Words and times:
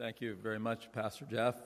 Thank 0.00 0.22
you 0.22 0.34
very 0.34 0.58
much, 0.58 0.90
Pastor 0.92 1.26
Jeff. 1.30 1.56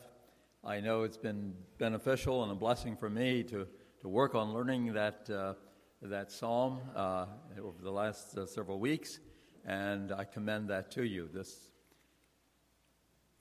I 0.64 0.80
know 0.80 1.04
it's 1.04 1.16
been 1.16 1.54
beneficial 1.78 2.42
and 2.42 2.50
a 2.50 2.54
blessing 2.56 2.96
for 2.96 3.08
me 3.08 3.44
to, 3.44 3.64
to 4.00 4.08
work 4.08 4.34
on 4.34 4.52
learning 4.52 4.92
that, 4.94 5.30
uh, 5.30 5.54
that 6.02 6.32
psalm 6.32 6.80
uh, 6.96 7.26
over 7.62 7.80
the 7.80 7.92
last 7.92 8.36
uh, 8.36 8.44
several 8.44 8.80
weeks, 8.80 9.20
and 9.64 10.10
I 10.10 10.24
commend 10.24 10.70
that 10.70 10.90
to 10.92 11.04
you. 11.04 11.28
This, 11.32 11.56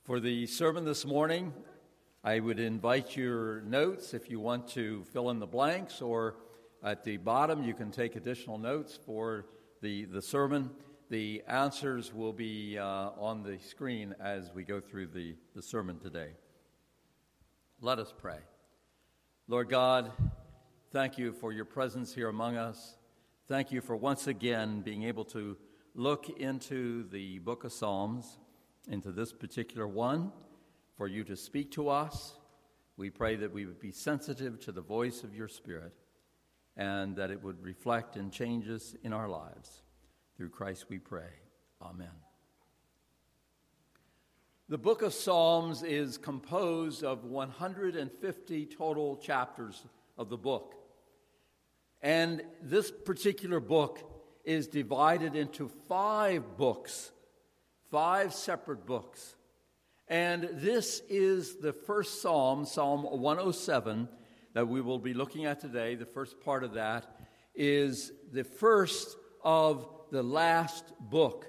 for 0.04 0.20
the 0.20 0.46
sermon 0.46 0.84
this 0.84 1.04
morning, 1.04 1.52
I 2.22 2.38
would 2.38 2.60
invite 2.60 3.16
your 3.16 3.62
notes 3.62 4.14
if 4.14 4.30
you 4.30 4.38
want 4.38 4.68
to 4.74 5.02
fill 5.12 5.30
in 5.30 5.40
the 5.40 5.46
blanks, 5.46 6.00
or 6.02 6.36
at 6.84 7.02
the 7.02 7.16
bottom, 7.16 7.64
you 7.64 7.74
can 7.74 7.90
take 7.90 8.14
additional 8.14 8.58
notes 8.58 8.96
for 9.04 9.46
the, 9.82 10.04
the 10.04 10.22
sermon. 10.22 10.70
The 11.10 11.42
answers 11.46 12.14
will 12.14 12.32
be 12.32 12.78
uh, 12.78 13.10
on 13.18 13.42
the 13.42 13.58
screen 13.58 14.14
as 14.20 14.50
we 14.54 14.64
go 14.64 14.80
through 14.80 15.08
the, 15.08 15.34
the 15.54 15.60
sermon 15.60 15.98
today. 15.98 16.30
Let 17.82 17.98
us 17.98 18.12
pray. 18.16 18.38
Lord 19.46 19.68
God, 19.68 20.12
thank 20.92 21.18
you 21.18 21.34
for 21.34 21.52
your 21.52 21.66
presence 21.66 22.14
here 22.14 22.30
among 22.30 22.56
us. 22.56 22.96
Thank 23.46 23.70
you 23.70 23.82
for 23.82 23.94
once 23.94 24.26
again 24.26 24.80
being 24.80 25.02
able 25.02 25.26
to 25.26 25.58
look 25.94 26.30
into 26.40 27.06
the 27.10 27.38
book 27.40 27.64
of 27.64 27.72
Psalms, 27.74 28.38
into 28.88 29.12
this 29.12 29.30
particular 29.30 29.86
one, 29.86 30.32
for 30.96 31.06
you 31.06 31.22
to 31.24 31.36
speak 31.36 31.70
to 31.72 31.90
us. 31.90 32.32
We 32.96 33.10
pray 33.10 33.36
that 33.36 33.52
we 33.52 33.66
would 33.66 33.80
be 33.80 33.92
sensitive 33.92 34.58
to 34.60 34.72
the 34.72 34.80
voice 34.80 35.22
of 35.22 35.34
your 35.34 35.48
Spirit 35.48 35.92
and 36.78 37.14
that 37.16 37.30
it 37.30 37.42
would 37.42 37.62
reflect 37.62 38.16
in 38.16 38.30
changes 38.30 38.96
in 39.04 39.12
our 39.12 39.28
lives. 39.28 39.83
Through 40.36 40.50
Christ 40.50 40.86
we 40.88 40.98
pray. 40.98 41.30
Amen. 41.80 42.08
The 44.68 44.78
book 44.78 45.02
of 45.02 45.12
Psalms 45.12 45.82
is 45.82 46.18
composed 46.18 47.04
of 47.04 47.24
150 47.24 48.66
total 48.66 49.16
chapters 49.18 49.84
of 50.18 50.30
the 50.30 50.36
book. 50.36 50.74
And 52.02 52.42
this 52.60 52.90
particular 52.90 53.60
book 53.60 54.00
is 54.44 54.66
divided 54.66 55.36
into 55.36 55.68
five 55.88 56.56
books, 56.56 57.12
five 57.90 58.34
separate 58.34 58.86
books. 58.86 59.36
And 60.08 60.48
this 60.54 61.00
is 61.08 61.56
the 61.56 61.72
first 61.72 62.20
psalm, 62.20 62.66
Psalm 62.66 63.04
107, 63.04 64.08
that 64.54 64.66
we 64.66 64.80
will 64.80 64.98
be 64.98 65.14
looking 65.14 65.44
at 65.44 65.60
today. 65.60 65.94
The 65.94 66.04
first 66.04 66.40
part 66.40 66.64
of 66.64 66.74
that 66.74 67.06
is 67.54 68.12
the 68.32 68.44
first 68.44 69.16
of 69.44 69.86
the 70.14 70.22
last 70.22 70.84
book. 71.00 71.46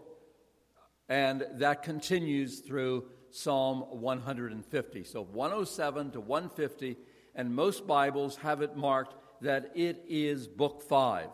And 1.07 1.45
that 1.59 1.83
continues 1.83 2.61
through 2.61 3.05
Psalm 3.29 3.81
150. 3.91 5.03
So 5.03 5.21
107 5.21 6.11
to 6.11 6.19
150, 6.19 6.97
and 7.35 7.53
most 7.53 7.85
Bibles 7.85 8.37
have 8.37 8.63
it 8.63 8.75
marked 8.75 9.13
that 9.41 9.71
it 9.75 10.03
is 10.07 10.47
book 10.47 10.81
5. 10.81 11.27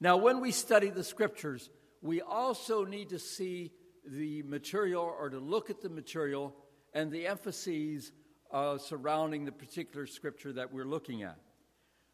Now, 0.00 0.16
when 0.16 0.40
we 0.40 0.52
study 0.52 0.90
the 0.90 1.02
scriptures, 1.02 1.68
we 2.00 2.20
also 2.20 2.84
need 2.84 3.08
to 3.08 3.18
see 3.18 3.72
the 4.06 4.44
material 4.44 5.02
or 5.02 5.28
to 5.28 5.40
look 5.40 5.70
at 5.70 5.80
the 5.80 5.88
material 5.88 6.54
and 6.92 7.10
the 7.10 7.26
emphases 7.26 8.12
uh, 8.52 8.78
surrounding 8.78 9.44
the 9.44 9.50
particular 9.50 10.06
scripture 10.06 10.52
that 10.52 10.72
we're 10.72 10.84
looking 10.84 11.24
at. 11.24 11.38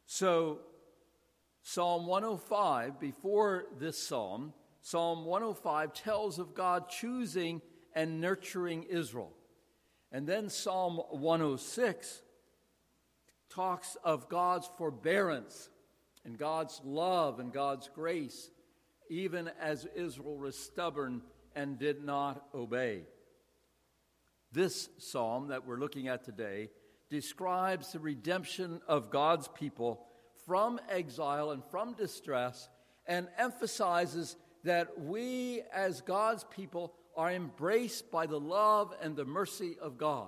So, 0.06 0.60
Psalm 1.62 2.06
105, 2.06 2.98
before 2.98 3.66
this 3.78 4.02
psalm, 4.02 4.52
Psalm 4.82 5.24
105 5.24 5.92
tells 5.92 6.38
of 6.38 6.54
God 6.54 6.88
choosing 6.88 7.60
and 7.94 8.20
nurturing 8.20 8.84
Israel. 8.84 9.32
And 10.10 10.26
then 10.26 10.48
Psalm 10.48 10.96
106 11.10 12.22
talks 13.50 13.96
of 14.02 14.28
God's 14.28 14.68
forbearance 14.78 15.68
and 16.24 16.38
God's 16.38 16.80
love 16.84 17.40
and 17.40 17.52
God's 17.52 17.90
grace, 17.94 18.50
even 19.08 19.50
as 19.60 19.86
Israel 19.94 20.36
was 20.36 20.56
stubborn 20.56 21.22
and 21.54 21.78
did 21.78 22.02
not 22.04 22.46
obey. 22.54 23.02
This 24.52 24.88
psalm 24.98 25.48
that 25.48 25.66
we're 25.66 25.78
looking 25.78 26.08
at 26.08 26.24
today 26.24 26.70
describes 27.08 27.92
the 27.92 28.00
redemption 28.00 28.80
of 28.88 29.10
God's 29.10 29.48
people 29.48 30.06
from 30.50 30.80
exile 30.88 31.52
and 31.52 31.62
from 31.70 31.92
distress 31.92 32.68
and 33.06 33.28
emphasizes 33.38 34.34
that 34.64 34.98
we, 35.00 35.62
as 35.72 36.00
God's 36.00 36.42
people, 36.50 36.92
are 37.16 37.30
embraced 37.30 38.10
by 38.10 38.26
the 38.26 38.40
love 38.40 38.92
and 39.00 39.14
the 39.14 39.24
mercy 39.24 39.76
of 39.80 39.96
God. 39.96 40.26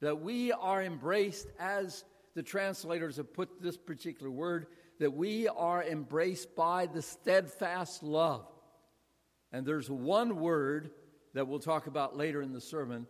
That 0.00 0.20
we 0.20 0.52
are 0.52 0.80
embraced, 0.80 1.48
as 1.58 2.04
the 2.36 2.44
translators 2.44 3.16
have 3.16 3.34
put 3.34 3.60
this 3.60 3.76
particular 3.76 4.30
word, 4.30 4.66
that 5.00 5.12
we 5.12 5.48
are 5.48 5.82
embraced 5.82 6.54
by 6.54 6.86
the 6.86 7.02
steadfast 7.02 8.04
love. 8.04 8.46
And 9.50 9.66
there's 9.66 9.90
one 9.90 10.36
word 10.38 10.92
that 11.32 11.48
we'll 11.48 11.58
talk 11.58 11.88
about 11.88 12.16
later 12.16 12.42
in 12.42 12.52
the 12.52 12.60
sermon 12.60 13.08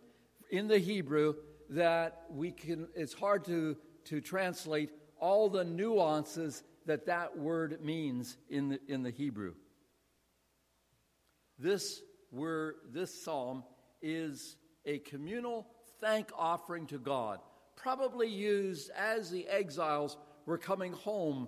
in 0.49 0.67
the 0.67 0.79
Hebrew 0.79 1.35
that 1.69 2.23
we 2.31 2.53
can, 2.53 2.87
it's 2.95 3.13
hard 3.13 3.45
to, 3.45 3.77
to 4.05 4.19
translate 4.19 4.89
all 5.19 5.49
the 5.49 5.63
nuances 5.63 6.63
that 6.85 7.05
that 7.07 7.37
word 7.37 7.83
means 7.83 8.37
in 8.49 8.69
the, 8.69 8.79
in 8.87 9.03
the 9.03 9.11
Hebrew. 9.11 9.53
This 11.57 12.01
word, 12.31 12.75
this 12.91 13.23
psalm 13.23 13.63
is 14.01 14.57
a 14.85 14.99
communal 14.99 15.67
thank 15.99 16.29
offering 16.37 16.85
to 16.87 16.99
God, 16.99 17.39
probably 17.75 18.27
used 18.27 18.91
as 18.91 19.31
the 19.31 19.47
exiles 19.47 20.17
were 20.45 20.57
coming 20.57 20.93
home 20.93 21.47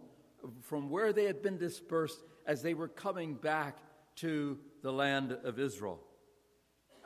from 0.61 0.89
where 0.89 1.13
they 1.13 1.25
had 1.25 1.41
been 1.41 1.57
dispersed 1.57 2.19
as 2.45 2.61
they 2.61 2.73
were 2.73 2.87
coming 2.87 3.35
back 3.35 3.77
to 4.15 4.57
the 4.81 4.91
land 4.91 5.31
of 5.43 5.59
Israel 5.59 5.99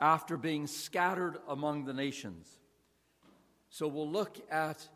after 0.00 0.36
being 0.36 0.66
scattered 0.66 1.38
among 1.48 1.84
the 1.84 1.92
nations. 1.92 2.58
So 3.68 3.86
we'll 3.86 4.10
look 4.10 4.38
at 4.50 4.88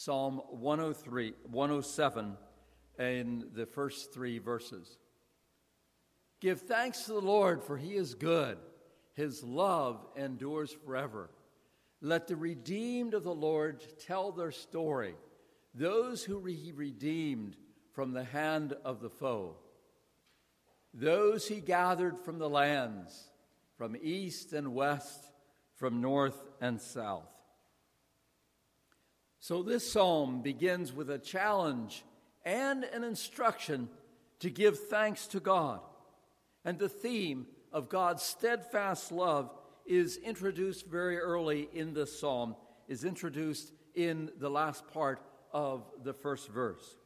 Psalm 0.00 0.40
103, 0.50 1.32
107 1.50 2.36
in 3.00 3.48
the 3.52 3.66
first 3.66 4.14
three 4.14 4.38
verses. 4.38 4.96
Give 6.40 6.60
thanks 6.60 7.02
to 7.06 7.14
the 7.14 7.20
Lord, 7.20 7.64
for 7.64 7.76
he 7.76 7.96
is 7.96 8.14
good. 8.14 8.58
His 9.14 9.42
love 9.42 10.06
endures 10.14 10.70
forever. 10.70 11.30
Let 12.00 12.28
the 12.28 12.36
redeemed 12.36 13.12
of 13.12 13.24
the 13.24 13.34
Lord 13.34 13.82
tell 14.06 14.30
their 14.30 14.52
story, 14.52 15.16
those 15.74 16.22
who 16.22 16.44
he 16.44 16.70
redeemed 16.70 17.56
from 17.92 18.12
the 18.12 18.22
hand 18.22 18.74
of 18.84 19.00
the 19.00 19.10
foe, 19.10 19.56
those 20.94 21.48
he 21.48 21.60
gathered 21.60 22.20
from 22.20 22.38
the 22.38 22.48
lands, 22.48 23.32
from 23.76 23.96
east 24.00 24.52
and 24.52 24.76
west, 24.76 25.32
from 25.74 26.00
north 26.00 26.40
and 26.60 26.80
south. 26.80 27.37
So 29.40 29.62
this 29.62 29.90
psalm 29.90 30.42
begins 30.42 30.92
with 30.92 31.10
a 31.10 31.18
challenge 31.18 32.04
and 32.44 32.84
an 32.84 33.04
instruction 33.04 33.88
to 34.40 34.50
give 34.50 34.78
thanks 34.88 35.26
to 35.28 35.40
God. 35.40 35.80
And 36.64 36.78
the 36.78 36.88
theme 36.88 37.46
of 37.72 37.88
God's 37.88 38.22
steadfast 38.22 39.12
love 39.12 39.50
is 39.86 40.16
introduced 40.18 40.86
very 40.86 41.18
early 41.18 41.68
in 41.72 41.94
this 41.94 42.18
psalm, 42.18 42.56
is 42.88 43.04
introduced 43.04 43.72
in 43.94 44.30
the 44.38 44.50
last 44.50 44.86
part 44.88 45.20
of 45.52 45.84
the 46.02 46.12
first 46.12 46.48
verse. 46.48 46.96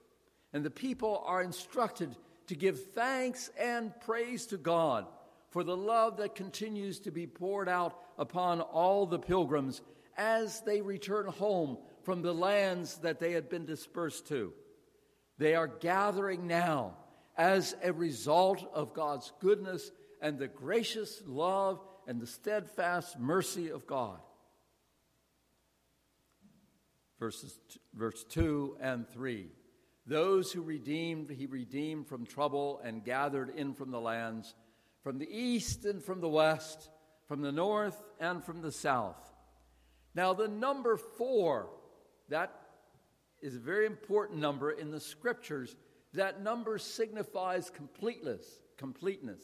And 0.52 0.64
the 0.64 0.70
people 0.70 1.22
are 1.26 1.42
instructed 1.42 2.16
to 2.48 2.54
give 2.54 2.92
thanks 2.92 3.50
and 3.58 3.92
praise 4.00 4.46
to 4.46 4.56
God 4.56 5.06
for 5.50 5.62
the 5.62 5.76
love 5.76 6.16
that 6.16 6.34
continues 6.34 6.98
to 7.00 7.10
be 7.10 7.26
poured 7.26 7.68
out 7.68 7.98
upon 8.18 8.60
all 8.60 9.06
the 9.06 9.18
pilgrims 9.18 9.82
as 10.16 10.60
they 10.62 10.80
return 10.80 11.26
home 11.26 11.78
from 12.04 12.22
the 12.22 12.34
lands 12.34 12.98
that 12.98 13.20
they 13.20 13.32
had 13.32 13.48
been 13.48 13.64
dispersed 13.64 14.28
to. 14.28 14.52
They 15.38 15.54
are 15.54 15.66
gathering 15.66 16.46
now 16.46 16.96
as 17.36 17.74
a 17.82 17.92
result 17.92 18.64
of 18.74 18.94
God's 18.94 19.32
goodness 19.40 19.90
and 20.20 20.38
the 20.38 20.48
gracious 20.48 21.22
love 21.26 21.80
and 22.06 22.20
the 22.20 22.26
steadfast 22.26 23.18
mercy 23.18 23.70
of 23.70 23.86
God. 23.86 24.20
Verses, 27.18 27.58
verse 27.94 28.24
2 28.24 28.78
and 28.80 29.08
3. 29.08 29.48
Those 30.06 30.50
who 30.50 30.62
redeemed, 30.62 31.30
he 31.30 31.46
redeemed 31.46 32.08
from 32.08 32.26
trouble 32.26 32.80
and 32.84 33.04
gathered 33.04 33.50
in 33.50 33.74
from 33.74 33.92
the 33.92 34.00
lands, 34.00 34.54
from 35.02 35.18
the 35.18 35.28
east 35.30 35.84
and 35.84 36.02
from 36.02 36.20
the 36.20 36.28
west, 36.28 36.90
from 37.28 37.40
the 37.40 37.52
north 37.52 38.02
and 38.18 38.44
from 38.44 38.60
the 38.60 38.72
south. 38.72 39.32
Now, 40.14 40.34
the 40.34 40.48
number 40.48 40.96
four 40.96 41.70
that 42.28 42.62
is 43.40 43.56
a 43.56 43.60
very 43.60 43.86
important 43.86 44.38
number 44.38 44.70
in 44.70 44.90
the 44.90 45.00
scriptures. 45.00 45.76
That 46.14 46.42
number 46.42 46.78
signifies 46.78 47.70
completeness, 47.70 48.44
completeness. 48.76 49.42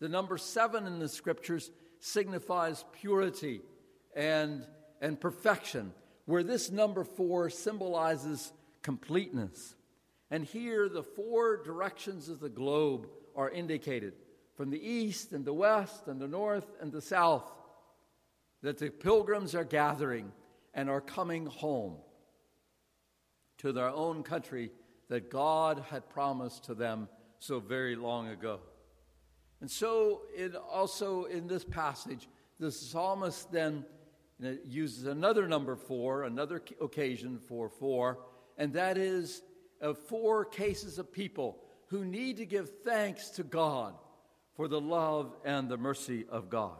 The 0.00 0.08
number 0.08 0.38
seven 0.38 0.86
in 0.86 0.98
the 0.98 1.08
scriptures 1.08 1.70
signifies 2.00 2.84
purity 2.92 3.60
and, 4.16 4.66
and 5.00 5.20
perfection, 5.20 5.92
where 6.24 6.42
this 6.42 6.70
number 6.70 7.04
four 7.04 7.50
symbolizes 7.50 8.52
completeness. 8.82 9.74
And 10.30 10.44
here, 10.44 10.88
the 10.88 11.02
four 11.02 11.62
directions 11.62 12.28
of 12.28 12.40
the 12.40 12.48
globe 12.48 13.08
are 13.36 13.50
indicated 13.50 14.14
from 14.56 14.70
the 14.70 14.80
east 14.80 15.32
and 15.32 15.44
the 15.44 15.52
west 15.52 16.08
and 16.08 16.20
the 16.20 16.28
north 16.28 16.66
and 16.80 16.92
the 16.92 17.00
south 17.00 17.50
that 18.62 18.78
the 18.78 18.90
pilgrims 18.90 19.54
are 19.54 19.64
gathering 19.64 20.32
and 20.74 20.88
are 20.88 21.00
coming 21.00 21.46
home 21.46 21.96
to 23.58 23.72
their 23.72 23.88
own 23.88 24.22
country 24.22 24.70
that 25.08 25.30
God 25.30 25.84
had 25.90 26.08
promised 26.08 26.64
to 26.64 26.74
them 26.74 27.08
so 27.38 27.60
very 27.60 27.96
long 27.96 28.28
ago. 28.28 28.60
And 29.60 29.70
so, 29.70 30.22
it 30.34 30.54
also 30.54 31.24
in 31.24 31.46
this 31.46 31.64
passage, 31.64 32.28
the 32.58 32.70
psalmist 32.70 33.52
then 33.52 33.84
uses 34.64 35.06
another 35.06 35.46
number 35.46 35.76
four, 35.76 36.24
another 36.24 36.62
occasion 36.80 37.38
for 37.38 37.68
four, 37.68 38.20
and 38.56 38.72
that 38.72 38.96
is 38.96 39.42
of 39.80 39.98
four 39.98 40.44
cases 40.44 40.98
of 40.98 41.12
people 41.12 41.58
who 41.88 42.04
need 42.04 42.36
to 42.38 42.46
give 42.46 42.70
thanks 42.84 43.30
to 43.30 43.42
God 43.42 43.94
for 44.54 44.68
the 44.68 44.80
love 44.80 45.34
and 45.44 45.68
the 45.68 45.76
mercy 45.76 46.24
of 46.30 46.48
God. 46.48 46.78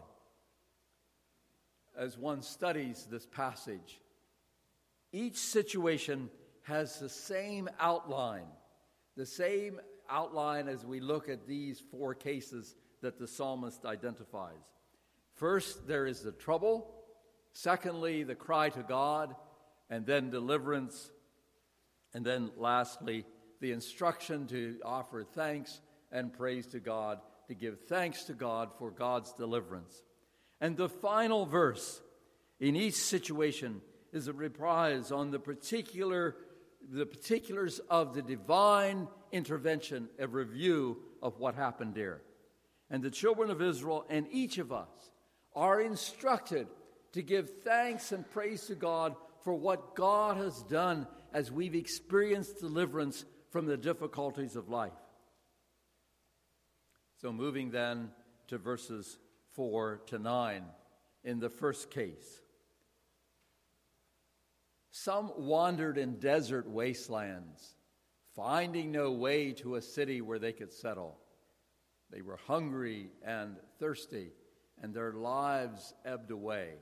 As 2.01 2.17
one 2.17 2.41
studies 2.41 3.07
this 3.11 3.27
passage, 3.27 4.01
each 5.13 5.37
situation 5.37 6.31
has 6.63 6.99
the 6.99 7.11
same 7.11 7.69
outline, 7.79 8.47
the 9.17 9.27
same 9.27 9.79
outline 10.09 10.67
as 10.67 10.85
we 10.85 10.99
look 10.99 11.29
at 11.29 11.47
these 11.47 11.83
four 11.91 12.15
cases 12.15 12.75
that 13.03 13.19
the 13.19 13.29
psalmist 13.29 13.85
identifies. 13.85 14.65
First, 15.35 15.87
there 15.87 16.07
is 16.07 16.23
the 16.23 16.33
trouble. 16.33 16.91
Secondly, 17.53 18.23
the 18.23 18.35
cry 18.35 18.71
to 18.71 18.83
God, 18.83 19.37
and 19.91 20.07
then 20.07 20.31
deliverance 20.31 21.11
and 22.15 22.25
then 22.25 22.51
lastly, 22.57 23.27
the 23.61 23.73
instruction 23.73 24.47
to 24.49 24.79
offer 24.85 25.23
thanks 25.23 25.81
and 26.11 26.33
praise 26.33 26.67
to 26.69 26.81
God, 26.81 27.21
to 27.49 27.55
give 27.55 27.81
thanks 27.89 28.25
to 28.25 28.33
God 28.33 28.71
for 28.79 28.91
God's 28.91 29.33
deliverance. 29.33 30.03
And 30.61 30.77
the 30.77 30.89
final 30.89 31.47
verse 31.47 32.01
in 32.59 32.77
each 32.77 32.95
situation 32.95 33.81
is 34.13 34.29
a 34.29 34.33
reprise 34.33 35.13
on 35.13 35.31
the 35.31 35.39
particular 35.39 36.37
the 36.93 37.07
particulars 37.07 37.79
of 37.91 38.15
the 38.15 38.23
divine 38.23 39.07
intervention, 39.33 40.09
a 40.19 40.27
review 40.27 40.97
of 41.23 41.39
what 41.39 41.55
happened 41.55 41.95
there. 41.95 42.23
And 42.91 43.03
the 43.03 43.11
children 43.11 43.51
of 43.51 43.63
Israel 43.63 44.05
and 44.09 44.27
each 44.31 44.59
of 44.59 44.73
us 44.73 44.89
are 45.55 45.81
instructed 45.81 46.67
to 47.13 47.23
give 47.23 47.63
thanks 47.63 48.13
and 48.13 48.29
praise 48.31 48.67
to 48.67 48.75
God 48.75 49.15
for 49.43 49.55
what 49.55 49.95
God 49.95 50.37
has 50.37 50.63
done 50.65 51.07
as 51.33 51.53
we've 51.53 51.75
experienced 51.75 52.61
deliverance 52.61 53.25
from 53.51 53.67
the 53.67 53.77
difficulties 53.77 54.57
of 54.57 54.69
life. 54.69 54.93
So, 57.21 57.33
moving 57.33 57.71
then 57.71 58.11
to 58.49 58.59
verses 58.59 59.19
4 59.61 60.01
to 60.07 60.19
9, 60.19 60.65
in 61.23 61.39
the 61.39 61.51
first 61.51 61.91
case. 61.91 62.41
Some 64.91 65.31
wandered 65.37 65.99
in 65.99 66.19
desert 66.19 66.67
wastelands, 66.67 67.75
finding 68.35 68.91
no 68.91 69.13
way 69.13 69.53
to 69.53 69.75
a 69.75 69.83
city 69.83 70.23
where 70.23 70.39
they 70.39 70.55
could 70.55 70.73
settle. 70.73 71.19
They 72.11 72.23
were 72.23 72.39
hungry 72.47 73.11
and 73.23 73.57
thirsty, 73.79 74.33
and 74.81 74.95
their 74.95 75.13
lives 75.13 75.93
ebbed 76.07 76.31
away. 76.31 76.77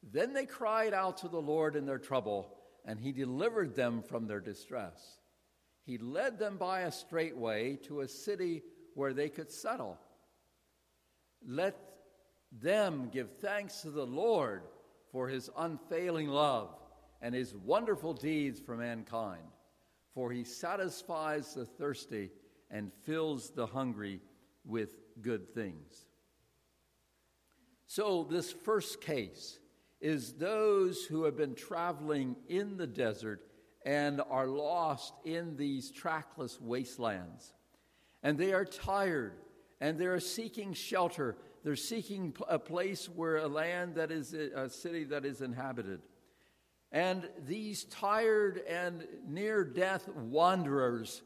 Then 0.00 0.32
they 0.32 0.46
cried 0.46 0.94
out 0.94 1.16
to 1.18 1.28
the 1.28 1.42
Lord 1.42 1.74
in 1.74 1.86
their 1.86 1.98
trouble 1.98 2.52
and 2.84 3.00
he 3.00 3.10
delivered 3.10 3.74
them 3.74 4.00
from 4.00 4.28
their 4.28 4.38
distress. 4.38 5.18
He 5.82 5.98
led 5.98 6.38
them 6.38 6.56
by 6.56 6.82
a 6.82 6.92
straight 6.92 7.36
way 7.36 7.80
to 7.86 8.02
a 8.02 8.06
city 8.06 8.62
where 8.94 9.12
they 9.12 9.28
could 9.28 9.50
settle. 9.50 9.98
Let 11.46 11.76
them 12.50 13.08
give 13.12 13.30
thanks 13.40 13.82
to 13.82 13.90
the 13.90 14.06
Lord 14.06 14.62
for 15.12 15.28
his 15.28 15.48
unfailing 15.56 16.28
love 16.28 16.70
and 17.22 17.34
his 17.34 17.54
wonderful 17.54 18.12
deeds 18.12 18.60
for 18.60 18.76
mankind, 18.76 19.42
for 20.12 20.30
he 20.30 20.44
satisfies 20.44 21.54
the 21.54 21.64
thirsty 21.64 22.30
and 22.70 22.92
fills 23.04 23.50
the 23.50 23.66
hungry 23.66 24.20
with 24.64 24.96
good 25.22 25.54
things. 25.54 26.06
So, 27.86 28.24
this 28.24 28.52
first 28.52 29.00
case 29.00 29.60
is 30.00 30.34
those 30.34 31.04
who 31.04 31.24
have 31.24 31.36
been 31.36 31.54
traveling 31.54 32.36
in 32.48 32.76
the 32.76 32.86
desert 32.86 33.46
and 33.84 34.20
are 34.28 34.48
lost 34.48 35.14
in 35.24 35.56
these 35.56 35.90
trackless 35.90 36.60
wastelands. 36.60 37.54
And 38.22 38.36
they 38.36 38.52
are 38.52 38.64
tired 38.64 39.34
and 39.80 39.98
they 39.98 40.06
are 40.06 40.20
seeking 40.20 40.72
shelter. 40.72 41.36
They're 41.64 41.76
seeking 41.76 42.34
a 42.48 42.58
place 42.58 43.06
where 43.06 43.36
a 43.36 43.48
land 43.48 43.96
that 43.96 44.10
is 44.10 44.34
uh, 44.34 44.48
a 44.54 44.70
city 44.70 45.04
that 45.04 45.24
is 45.24 45.40
inhabited. 45.40 46.00
And 46.92 47.28
these 47.46 47.84
tired 47.84 48.62
and 48.68 49.06
near 49.26 49.64
death 49.64 50.08
wanderers 50.08 51.22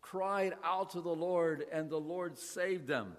cried 0.00 0.54
out 0.64 0.90
to 0.90 1.00
the 1.00 1.14
Lord, 1.14 1.64
and 1.72 1.88
the 1.88 2.00
Lord 2.00 2.38
saved 2.38 2.86
them. 2.86 3.16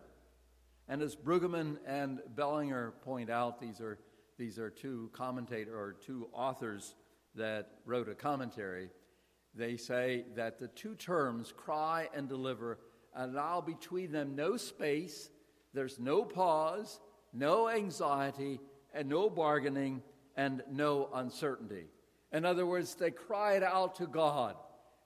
And 0.87 1.01
as 1.01 1.15
Brueggemann 1.15 1.77
and 1.85 2.19
Bellinger 2.35 2.93
point 3.03 3.29
out, 3.29 3.61
these 3.61 3.79
are 3.79 3.99
these 4.37 4.57
are 4.57 4.69
two 4.69 5.09
commentator 5.11 5.77
or 5.77 5.93
two 5.93 6.29
authors 6.31 6.95
that 7.35 7.71
wrote 7.85 8.07
a 8.07 8.15
commentary. 8.15 8.89
They 9.53 9.75
say 9.75 10.23
that 10.35 10.59
the 10.59 10.69
two 10.69 10.95
terms, 10.95 11.53
cry 11.55 12.07
and 12.15 12.29
deliver, 12.29 12.79
allow 13.15 13.61
between 13.61 14.11
them 14.11 14.35
no 14.35 14.57
space, 14.57 15.29
there's 15.73 15.99
no 15.99 16.23
pause, 16.23 16.99
no 17.33 17.69
anxiety, 17.69 18.59
and 18.93 19.07
no 19.07 19.29
bargaining, 19.29 20.01
and 20.35 20.63
no 20.71 21.09
uncertainty. 21.13 21.85
In 22.31 22.45
other 22.45 22.65
words, 22.65 22.95
they 22.95 23.11
cried 23.11 23.63
out 23.63 23.95
to 23.95 24.07
God. 24.07 24.55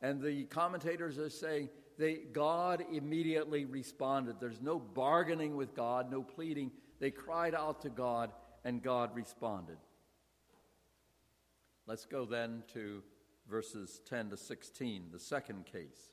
And 0.01 0.21
the 0.21 0.43
commentators 0.45 1.17
are 1.17 1.29
saying 1.29 1.69
they, 1.97 2.15
God 2.31 2.83
immediately 2.91 3.65
responded. 3.65 4.35
There's 4.39 4.61
no 4.61 4.79
bargaining 4.79 5.55
with 5.55 5.75
God, 5.75 6.11
no 6.11 6.21
pleading. 6.21 6.71
They 6.99 7.11
cried 7.11 7.55
out 7.55 7.81
to 7.81 7.89
God, 7.89 8.31
and 8.63 8.81
God 8.81 9.15
responded. 9.15 9.77
Let's 11.85 12.05
go 12.05 12.25
then 12.25 12.63
to 12.73 13.03
verses 13.49 14.01
10 14.07 14.29
to 14.29 14.37
16, 14.37 15.09
the 15.11 15.19
second 15.19 15.65
case. 15.65 16.12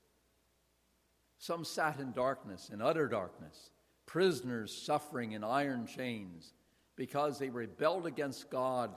Some 1.40 1.64
sat 1.64 1.98
in 1.98 2.12
darkness, 2.12 2.70
in 2.70 2.82
utter 2.82 3.08
darkness, 3.08 3.70
prisoners 4.04 4.76
suffering 4.76 5.32
in 5.32 5.42
iron 5.42 5.86
chains, 5.86 6.52
because 6.96 7.38
they 7.38 7.48
rebelled 7.48 8.06
against 8.06 8.50
God, 8.50 8.94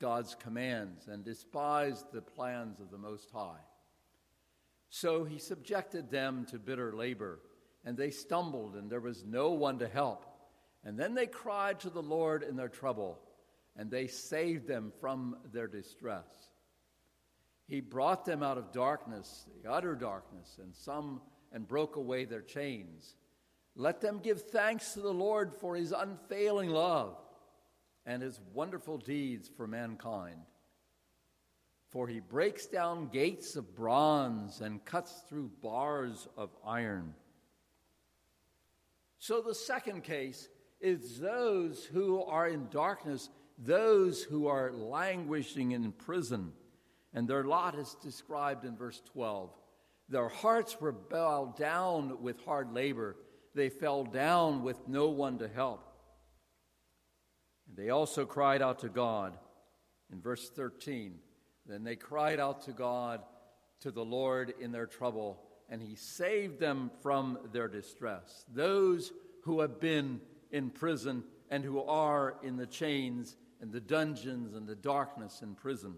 God's 0.00 0.36
commands, 0.36 1.08
and 1.08 1.24
despised 1.24 2.06
the 2.12 2.22
plans 2.22 2.78
of 2.78 2.92
the 2.92 2.96
Most 2.96 3.28
High. 3.32 3.58
So 4.88 5.24
he 5.24 5.40
subjected 5.40 6.12
them 6.12 6.46
to 6.52 6.60
bitter 6.60 6.92
labor, 6.92 7.40
and 7.84 7.96
they 7.96 8.10
stumbled, 8.10 8.76
and 8.76 8.88
there 8.88 9.00
was 9.00 9.24
no 9.24 9.50
one 9.50 9.80
to 9.80 9.88
help. 9.88 10.24
And 10.84 10.96
then 10.96 11.14
they 11.14 11.26
cried 11.26 11.80
to 11.80 11.90
the 11.90 12.02
Lord 12.02 12.44
in 12.44 12.54
their 12.54 12.68
trouble, 12.68 13.18
and 13.76 13.90
they 13.90 14.06
saved 14.06 14.68
them 14.68 14.92
from 15.00 15.38
their 15.52 15.66
distress. 15.66 16.28
He 17.66 17.80
brought 17.80 18.24
them 18.24 18.44
out 18.44 18.58
of 18.58 18.70
darkness, 18.70 19.46
the 19.60 19.68
utter 19.68 19.96
darkness, 19.96 20.60
and 20.62 20.72
some 20.72 21.20
and 21.54 21.66
broke 21.66 21.96
away 21.96 22.26
their 22.26 22.42
chains. 22.42 23.14
Let 23.76 24.00
them 24.00 24.18
give 24.18 24.42
thanks 24.42 24.92
to 24.92 25.00
the 25.00 25.14
Lord 25.14 25.54
for 25.54 25.76
his 25.76 25.92
unfailing 25.92 26.68
love 26.68 27.16
and 28.04 28.22
his 28.22 28.38
wonderful 28.52 28.98
deeds 28.98 29.48
for 29.56 29.66
mankind. 29.66 30.40
For 31.88 32.08
he 32.08 32.18
breaks 32.18 32.66
down 32.66 33.08
gates 33.08 33.54
of 33.54 33.74
bronze 33.74 34.60
and 34.60 34.84
cuts 34.84 35.12
through 35.28 35.52
bars 35.62 36.28
of 36.36 36.50
iron. 36.66 37.14
So 39.18 39.40
the 39.40 39.54
second 39.54 40.02
case 40.02 40.48
is 40.80 41.20
those 41.20 41.84
who 41.84 42.22
are 42.24 42.48
in 42.48 42.68
darkness, 42.68 43.30
those 43.56 44.22
who 44.22 44.48
are 44.48 44.72
languishing 44.72 45.70
in 45.70 45.92
prison. 45.92 46.52
And 47.14 47.28
their 47.28 47.44
lot 47.44 47.78
is 47.78 47.96
described 48.02 48.64
in 48.64 48.76
verse 48.76 49.00
12. 49.12 49.50
Their 50.08 50.28
hearts 50.28 50.80
were 50.80 50.92
bowed 50.92 51.56
down 51.56 52.22
with 52.22 52.44
hard 52.44 52.72
labor, 52.72 53.16
they 53.54 53.68
fell 53.68 54.04
down 54.04 54.62
with 54.62 54.88
no 54.88 55.08
one 55.08 55.38
to 55.38 55.48
help. 55.48 55.86
And 57.68 57.76
they 57.76 57.90
also 57.90 58.26
cried 58.26 58.62
out 58.62 58.80
to 58.80 58.88
God 58.88 59.38
in 60.12 60.20
verse 60.20 60.50
13. 60.50 61.18
Then 61.66 61.84
they 61.84 61.96
cried 61.96 62.40
out 62.40 62.62
to 62.62 62.72
God, 62.72 63.22
to 63.80 63.90
the 63.90 64.04
Lord 64.04 64.54
in 64.60 64.72
their 64.72 64.86
trouble, 64.86 65.40
and 65.68 65.80
he 65.80 65.94
saved 65.94 66.58
them 66.58 66.90
from 67.02 67.38
their 67.52 67.68
distress. 67.68 68.44
Those 68.52 69.12
who 69.44 69.60
have 69.60 69.80
been 69.80 70.20
in 70.50 70.70
prison 70.70 71.24
and 71.50 71.64
who 71.64 71.82
are 71.82 72.36
in 72.42 72.56
the 72.56 72.66
chains 72.66 73.36
and 73.60 73.72
the 73.72 73.80
dungeons 73.80 74.54
and 74.54 74.66
the 74.66 74.74
darkness 74.74 75.40
in 75.42 75.54
prison. 75.54 75.94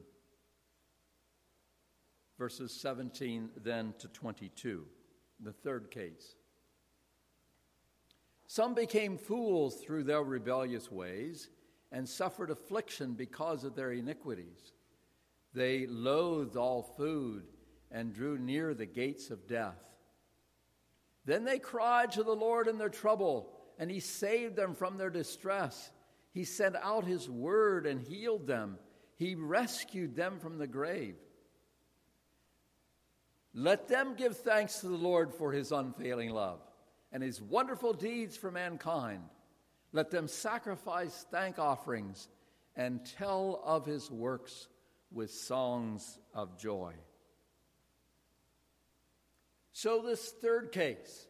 Verses 2.38 2.72
17 2.72 3.50
then 3.62 3.94
to 3.98 4.08
22, 4.08 4.84
the 5.40 5.52
third 5.52 5.90
case. 5.90 6.34
Some 8.46 8.74
became 8.74 9.16
fools 9.16 9.76
through 9.76 10.04
their 10.04 10.22
rebellious 10.22 10.90
ways 10.90 11.48
and 11.90 12.08
suffered 12.08 12.50
affliction 12.50 13.14
because 13.14 13.64
of 13.64 13.74
their 13.74 13.92
iniquities. 13.92 14.72
They 15.54 15.86
loathed 15.86 16.56
all 16.56 16.82
food 16.82 17.44
and 17.90 18.12
drew 18.12 18.38
near 18.38 18.74
the 18.74 18.86
gates 18.86 19.30
of 19.30 19.48
death. 19.48 19.82
Then 21.24 21.44
they 21.44 21.58
cried 21.58 22.12
to 22.12 22.22
the 22.22 22.36
Lord 22.36 22.68
in 22.68 22.78
their 22.78 22.88
trouble, 22.88 23.52
and 23.78 23.90
He 23.90 24.00
saved 24.00 24.56
them 24.56 24.74
from 24.74 24.98
their 24.98 25.10
distress. 25.10 25.90
He 26.32 26.44
sent 26.44 26.76
out 26.76 27.04
His 27.04 27.28
word 27.28 27.86
and 27.86 28.06
healed 28.06 28.46
them. 28.46 28.78
He 29.16 29.34
rescued 29.34 30.14
them 30.14 30.38
from 30.38 30.58
the 30.58 30.66
grave. 30.66 31.16
Let 33.58 33.88
them 33.88 34.14
give 34.16 34.36
thanks 34.36 34.80
to 34.80 34.88
the 34.88 34.96
Lord 34.96 35.32
for 35.32 35.50
His 35.50 35.72
unfailing 35.72 36.28
love 36.30 36.60
and 37.10 37.22
His 37.22 37.40
wonderful 37.40 37.94
deeds 37.94 38.36
for 38.36 38.50
mankind. 38.50 39.22
Let 39.92 40.10
them 40.10 40.28
sacrifice 40.28 41.24
thank 41.30 41.58
offerings 41.58 42.28
and 42.76 43.00
tell 43.16 43.62
of 43.64 43.86
His 43.86 44.10
works 44.10 44.68
with 45.10 45.30
songs 45.32 46.18
of 46.34 46.58
joy. 46.58 46.92
So, 49.72 50.02
this 50.02 50.32
third 50.42 50.70
case 50.70 51.26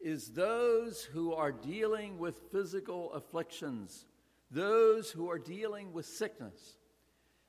is 0.00 0.32
those 0.32 1.04
who 1.04 1.34
are 1.34 1.52
dealing 1.52 2.18
with 2.18 2.50
physical 2.50 3.12
afflictions, 3.12 4.06
those 4.50 5.08
who 5.08 5.30
are 5.30 5.38
dealing 5.38 5.92
with 5.92 6.06
sickness. 6.06 6.78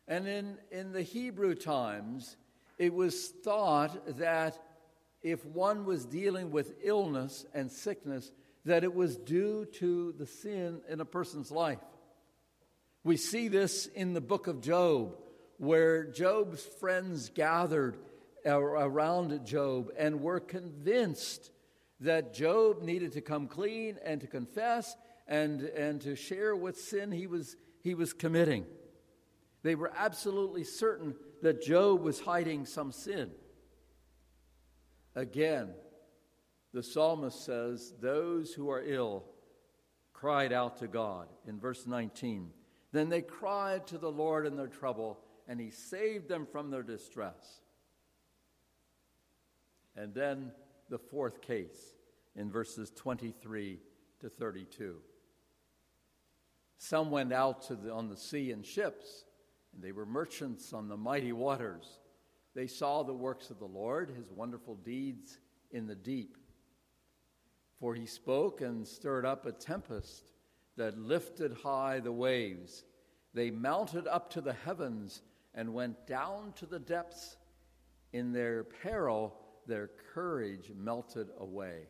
And 0.08 0.28
in, 0.28 0.58
in 0.72 0.92
the 0.92 1.02
Hebrew 1.02 1.56
times, 1.56 2.38
it 2.82 2.96
was 2.96 3.28
thought 3.44 4.18
that 4.18 4.58
if 5.22 5.46
one 5.46 5.86
was 5.86 6.04
dealing 6.04 6.50
with 6.50 6.74
illness 6.82 7.46
and 7.54 7.72
sickness, 7.72 8.32
that 8.66 8.84
it 8.84 8.96
was 8.96 9.18
due 9.18 9.66
to 9.74 10.16
the 10.18 10.26
sin 10.26 10.82
in 10.90 11.00
a 11.00 11.06
person's 11.06 11.52
life. 11.52 11.78
We 13.04 13.18
see 13.18 13.50
this 13.50 13.86
in 13.86 14.14
the 14.14 14.20
book 14.20 14.48
of 14.48 14.62
Job, 14.62 15.16
where 15.58 16.06
Job's 16.06 16.64
friends 16.80 17.30
gathered 17.30 17.98
around 18.48 19.46
Job 19.46 19.92
and 19.96 20.20
were 20.20 20.40
convinced 20.40 21.52
that 22.00 22.34
Job 22.34 22.82
needed 22.82 23.12
to 23.12 23.22
come 23.22 23.46
clean 23.46 24.00
and 24.04 24.22
to 24.22 24.28
confess 24.28 24.96
and, 25.28 25.62
and 25.62 26.02
to 26.02 26.16
share 26.16 26.56
what 26.56 26.78
sin 26.78 27.12
he 27.12 27.28
was, 27.28 27.56
he 27.84 27.94
was 27.94 28.12
committing. 28.12 28.66
They 29.64 29.76
were 29.76 29.92
absolutely 29.96 30.64
certain 30.64 31.16
that 31.42 31.62
Job 31.62 32.02
was 32.02 32.20
hiding 32.20 32.66
some 32.66 32.92
sin. 32.92 33.32
Again, 35.16 35.70
the 36.74 36.84
psalmist 36.84 37.46
says, 37.46 37.94
Those 38.00 38.54
who 38.54 38.70
are 38.70 38.82
ill 38.84 39.26
cried 40.14 40.54
out 40.54 40.78
to 40.78 40.88
God 40.88 41.28
in 41.48 41.60
verse 41.60 41.86
19. 41.86 42.50
Then 42.92 43.10
they 43.10 43.22
cried 43.22 43.88
to 43.88 43.98
the 43.98 44.12
Lord 44.12 44.46
in 44.46 44.56
their 44.56 44.68
trouble, 44.68 45.20
and 45.48 45.60
he 45.60 45.70
saved 45.70 46.28
them 46.28 46.48
from 46.52 46.70
their 46.70 46.84
distress. 46.84 47.62
And 49.96 50.14
then 50.14 50.52
the 50.90 51.00
fourth 51.00 51.42
case 51.42 51.96
in 52.36 52.52
verses 52.52 52.92
23 52.96 53.80
to 54.22 54.30
32. 54.30 54.98
Some 56.78 57.12
went 57.12 57.34
out 57.34 57.68
the, 57.68 57.92
on 57.92 58.10
the 58.10 58.18
sea 58.18 58.52
in 58.52 58.64
ships, 58.64 59.26
and 59.74 59.84
they 59.84 59.92
were 59.92 60.06
merchants 60.06 60.74
on 60.74 60.88
the 60.88 60.98
mighty 60.98 61.32
waters. 61.32 62.00
They 62.54 62.68
saw 62.68 63.04
the 63.04 63.14
works 63.14 63.50
of 63.50 63.60
the 63.60 63.66
Lord, 63.66 64.12
his 64.12 64.32
wonderful 64.32 64.76
deeds 64.76 65.40
in 65.72 65.88
the 65.88 65.96
deep. 65.96 66.38
For 67.80 67.96
he 67.96 68.06
spoke 68.06 68.62
and 68.62 68.88
stirred 68.88 69.26
up 69.26 69.46
a 69.46 69.52
tempest 69.52 70.32
that 70.78 71.00
lifted 71.00 71.54
high 71.64 72.00
the 72.00 72.12
waves. 72.12 72.84
They 73.34 73.50
mounted 73.50 74.08
up 74.08 74.30
to 74.32 74.42
the 74.42 74.54
heavens 74.54 75.22
and 75.54 75.74
went 75.74 76.06
down 76.06 76.54
to 76.58 76.66
the 76.66 76.80
depths. 76.80 77.38
In 78.14 78.34
their 78.34 78.64
peril, 78.64 79.36
their 79.68 79.90
courage 80.14 80.72
melted 80.76 81.30
away. 81.40 81.88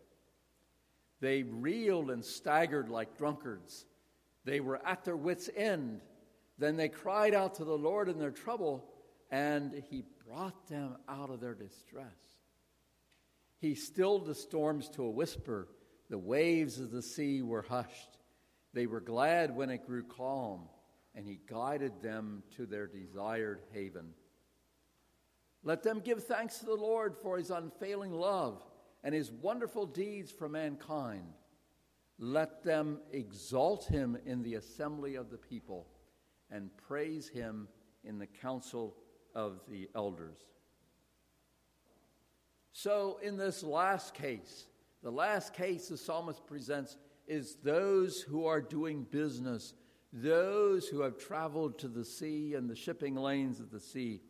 They 1.20 1.44
reeled 1.44 2.12
and 2.12 2.24
staggered 2.24 2.90
like 2.90 3.18
drunkards. 3.18 3.86
They 4.44 4.60
were 4.60 4.86
at 4.86 5.04
their 5.04 5.18
wits' 5.18 5.50
end. 5.56 6.02
Then 6.62 6.78
they 6.78 6.90
cried 6.90 7.34
out 7.34 7.56
to 7.56 7.66
the 7.66 7.76
Lord 7.76 8.08
in 8.08 8.20
their 8.20 8.30
trouble, 8.30 8.86
and 9.32 9.84
he 9.90 10.04
brought 10.28 10.68
them 10.68 10.96
out 11.10 11.32
of 11.32 11.40
their 11.40 11.56
distress. 11.56 12.06
He 13.58 13.74
stilled 13.74 14.28
the 14.28 14.36
storms 14.36 14.88
to 14.90 15.04
a 15.06 15.10
whisper. 15.10 15.70
The 16.12 16.20
waves 16.20 16.80
of 16.80 16.92
the 16.92 17.02
sea 17.02 17.42
were 17.42 17.64
hushed. 17.64 18.20
They 18.74 18.86
were 18.86 19.02
glad 19.02 19.56
when 19.56 19.72
it 19.72 19.88
grew 19.88 20.04
calm, 20.04 20.70
and 21.16 21.26
he 21.26 21.40
guided 21.50 22.00
them 22.00 22.44
to 22.58 22.68
their 22.68 22.86
desired 22.86 23.62
haven. 23.74 24.14
Let 25.64 25.82
them 25.82 26.00
give 26.00 26.24
thanks 26.26 26.60
to 26.60 26.68
the 26.68 26.76
Lord 26.76 27.16
for 27.24 27.40
his 27.40 27.50
unfailing 27.50 28.14
love 28.14 28.64
and 29.04 29.16
his 29.16 29.32
wonderful 29.32 29.88
deeds 29.88 30.32
for 30.32 30.48
mankind. 30.48 31.34
Let 32.20 32.64
them 32.64 33.00
exalt 33.12 33.86
him 33.86 34.16
in 34.28 34.44
the 34.44 34.54
assembly 34.54 35.16
of 35.16 35.32
the 35.32 35.40
people 35.40 35.88
and 36.52 36.70
praise 36.88 37.28
him 37.28 37.68
in 38.04 38.20
the 38.20 38.28
council 38.28 38.96
of 39.36 39.62
the 39.70 39.90
elders. 39.96 40.38
So, 42.74 43.20
in 43.22 43.38
this 43.38 43.64
last 43.64 44.14
case, 44.14 44.66
the 45.04 45.12
last 45.12 45.54
case 45.54 45.88
the 45.88 45.98
psalmist 45.98 46.46
presents 46.46 46.98
is 47.28 47.58
those 47.64 48.22
who 48.22 48.46
are 48.46 48.62
doing 48.62 49.06
business, 49.10 49.74
those 50.14 50.88
who 50.88 51.02
have 51.02 51.18
traveled 51.18 51.80
to 51.80 51.88
the 51.88 52.06
sea 52.06 52.56
and 52.56 52.70
the 52.70 52.76
shipping 52.76 53.16
lanes 53.16 53.60
of 53.60 53.72
the 53.72 53.80
sea. 53.80 54.22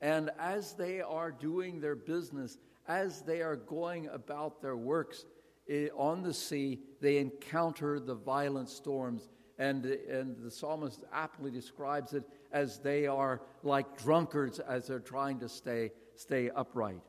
And 0.00 0.30
as 0.38 0.74
they 0.74 1.00
are 1.00 1.30
doing 1.30 1.80
their 1.80 1.96
business, 1.96 2.58
as 2.86 3.22
they 3.22 3.40
are 3.40 3.56
going 3.56 4.08
about 4.08 4.60
their 4.60 4.76
works 4.76 5.24
eh, 5.68 5.88
on 5.96 6.22
the 6.22 6.34
sea, 6.34 6.80
they 7.00 7.18
encounter 7.18 7.98
the 7.98 8.14
violent 8.14 8.68
storms. 8.68 9.28
And, 9.58 9.84
and 9.84 10.36
the 10.42 10.50
psalmist 10.50 11.04
aptly 11.12 11.50
describes 11.50 12.12
it 12.12 12.24
as 12.52 12.78
they 12.78 13.06
are 13.06 13.40
like 13.62 14.02
drunkards 14.02 14.58
as 14.58 14.86
they're 14.86 15.00
trying 15.00 15.40
to 15.40 15.48
stay, 15.48 15.92
stay 16.14 16.50
upright 16.50 17.00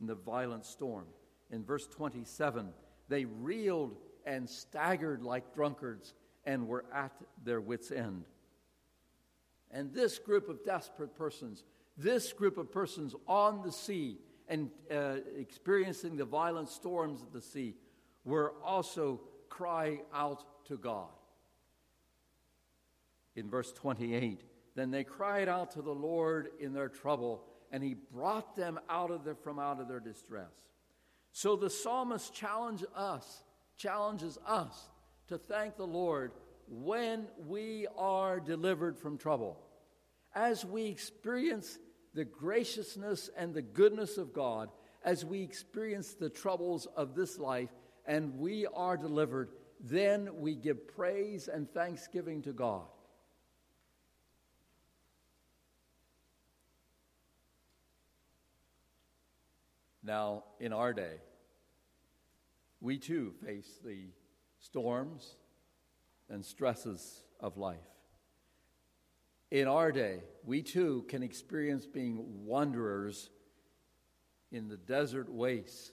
in 0.00 0.06
the 0.06 0.14
violent 0.14 0.64
storm. 0.64 1.06
In 1.50 1.64
verse 1.64 1.86
27, 1.86 2.70
they 3.08 3.24
reeled 3.24 3.96
and 4.26 4.48
staggered 4.48 5.22
like 5.22 5.54
drunkards 5.54 6.14
and 6.44 6.66
were 6.66 6.84
at 6.92 7.12
their 7.44 7.60
wits' 7.60 7.92
end. 7.92 8.24
And 9.70 9.92
this 9.94 10.18
group 10.18 10.48
of 10.48 10.64
desperate 10.64 11.14
persons 11.16 11.64
this 11.96 12.32
group 12.32 12.56
of 12.56 12.72
persons 12.72 13.14
on 13.26 13.62
the 13.62 13.72
sea 13.72 14.18
and 14.48 14.70
uh, 14.90 15.16
experiencing 15.36 16.16
the 16.16 16.24
violent 16.24 16.68
storms 16.68 17.22
of 17.22 17.32
the 17.32 17.40
sea 17.40 17.74
were 18.24 18.54
also 18.64 19.20
crying 19.48 20.00
out 20.14 20.44
to 20.66 20.76
God. 20.76 21.08
In 23.34 23.48
verse 23.48 23.72
28, 23.72 24.42
then 24.74 24.90
they 24.90 25.04
cried 25.04 25.48
out 25.48 25.72
to 25.72 25.82
the 25.82 25.94
Lord 25.94 26.48
in 26.60 26.72
their 26.72 26.88
trouble, 26.88 27.44
and 27.70 27.82
he 27.82 27.94
brought 27.94 28.56
them 28.56 28.78
out 28.88 29.10
of 29.10 29.24
their, 29.24 29.34
from 29.34 29.58
out 29.58 29.80
of 29.80 29.88
their 29.88 30.00
distress. 30.00 30.52
So 31.32 31.56
the 31.56 31.70
psalmist 31.70 32.34
challenges 32.34 32.88
us, 32.94 33.42
challenges 33.76 34.38
us 34.46 34.90
to 35.28 35.38
thank 35.38 35.76
the 35.76 35.86
Lord 35.86 36.32
when 36.68 37.26
we 37.46 37.86
are 37.96 38.38
delivered 38.38 38.98
from 38.98 39.18
trouble 39.18 39.58
as 40.34 40.64
we 40.64 40.86
experience 40.86 41.78
the 42.14 42.24
graciousness 42.24 43.30
and 43.36 43.54
the 43.54 43.62
goodness 43.62 44.18
of 44.18 44.32
God, 44.32 44.70
as 45.04 45.24
we 45.24 45.42
experience 45.42 46.14
the 46.14 46.30
troubles 46.30 46.86
of 46.96 47.14
this 47.14 47.38
life 47.38 47.70
and 48.06 48.38
we 48.38 48.66
are 48.66 48.96
delivered, 48.96 49.50
then 49.80 50.28
we 50.36 50.54
give 50.54 50.88
praise 50.88 51.48
and 51.48 51.70
thanksgiving 51.72 52.42
to 52.42 52.52
God. 52.52 52.84
Now, 60.12 60.44
in 60.60 60.72
our 60.74 60.92
day, 60.92 61.16
we 62.80 62.98
too 62.98 63.32
face 63.44 63.78
the 63.82 64.10
storms 64.60 65.36
and 66.28 66.44
stresses 66.44 67.22
of 67.40 67.56
life 67.56 67.92
in 69.52 69.68
our 69.68 69.92
day, 69.92 70.22
we 70.46 70.62
too 70.62 71.04
can 71.08 71.22
experience 71.22 71.84
being 71.84 72.46
wanderers 72.46 73.28
in 74.50 74.66
the 74.66 74.78
desert 74.78 75.28
wastes, 75.28 75.92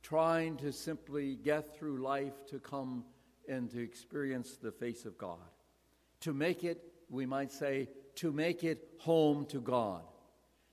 trying 0.00 0.56
to 0.58 0.72
simply 0.72 1.34
get 1.34 1.76
through 1.76 2.00
life 2.04 2.46
to 2.50 2.60
come 2.60 3.04
and 3.48 3.68
to 3.72 3.82
experience 3.82 4.56
the 4.56 4.70
face 4.70 5.06
of 5.06 5.18
God. 5.18 5.50
To 6.20 6.32
make 6.32 6.62
it, 6.62 6.84
we 7.08 7.26
might 7.26 7.50
say, 7.50 7.88
to 8.14 8.30
make 8.30 8.62
it 8.62 8.86
home 9.00 9.44
to 9.46 9.60
God. 9.60 10.02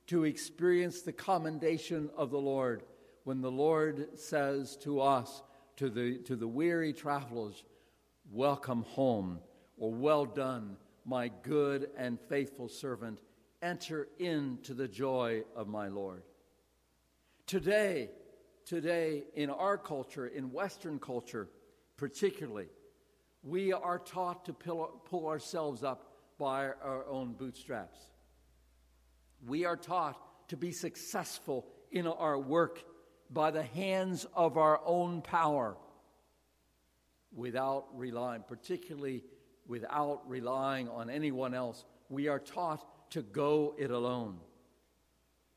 To 0.07 0.23
experience 0.23 1.01
the 1.01 1.13
commendation 1.13 2.09
of 2.15 2.31
the 2.31 2.39
Lord 2.39 2.83
when 3.25 3.41
the 3.41 3.51
Lord 3.51 4.17
says 4.17 4.77
to 4.77 5.01
us, 5.01 5.43
to 5.75 5.89
the, 5.89 6.19
to 6.19 6.35
the 6.35 6.47
weary 6.47 6.93
travelers, 6.93 7.63
Welcome 8.31 8.83
home, 8.83 9.39
or 9.77 9.91
well 9.91 10.25
done, 10.25 10.77
my 11.05 11.29
good 11.43 11.89
and 11.97 12.19
faithful 12.29 12.67
servant. 12.67 13.21
Enter 13.61 14.07
into 14.19 14.73
the 14.73 14.87
joy 14.87 15.43
of 15.55 15.67
my 15.67 15.87
Lord. 15.87 16.23
Today, 17.45 18.09
today, 18.65 19.23
in 19.35 19.49
our 19.49 19.77
culture, 19.77 20.27
in 20.27 20.51
Western 20.51 20.99
culture 20.99 21.49
particularly, 21.97 22.67
we 23.43 23.73
are 23.73 23.99
taught 23.99 24.45
to 24.45 24.53
pull, 24.53 25.01
pull 25.05 25.27
ourselves 25.27 25.83
up 25.83 26.13
by 26.37 26.67
our 26.83 27.05
own 27.07 27.33
bootstraps. 27.33 27.97
We 29.45 29.65
are 29.65 29.77
taught 29.77 30.49
to 30.49 30.57
be 30.57 30.71
successful 30.71 31.65
in 31.91 32.07
our 32.07 32.37
work 32.37 32.83
by 33.29 33.51
the 33.51 33.63
hands 33.63 34.25
of 34.33 34.57
our 34.57 34.79
own 34.85 35.21
power 35.21 35.77
without 37.35 37.87
relying, 37.93 38.43
particularly 38.47 39.23
without 39.67 40.27
relying 40.29 40.89
on 40.89 41.09
anyone 41.09 41.53
else. 41.53 41.83
We 42.09 42.27
are 42.27 42.39
taught 42.39 43.11
to 43.11 43.21
go 43.21 43.75
it 43.77 43.91
alone. 43.91 44.39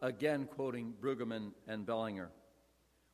Again, 0.01 0.47
quoting 0.47 0.95
Brueggemann 1.01 1.53
and 1.69 1.87
Bellinger. 1.87 2.31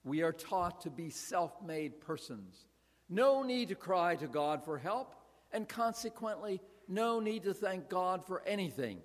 We 0.05 0.23
are 0.23 0.33
taught 0.33 0.83
to 0.83 0.91
be 0.91 1.11
self 1.11 1.53
made 1.63 2.01
persons. 2.01 2.67
No 3.09 3.43
need 3.43 3.69
to 3.69 3.75
cry 3.75 4.17
to 4.17 4.27
God 4.27 4.65
for 4.65 4.79
help, 4.79 5.15
and 5.53 5.69
consequently, 5.69 6.61
no 6.89 7.21
need 7.21 7.45
to 7.45 7.55
thank 7.55 7.89
God 7.89 8.25
for 8.27 8.43
anything. 8.47 9.01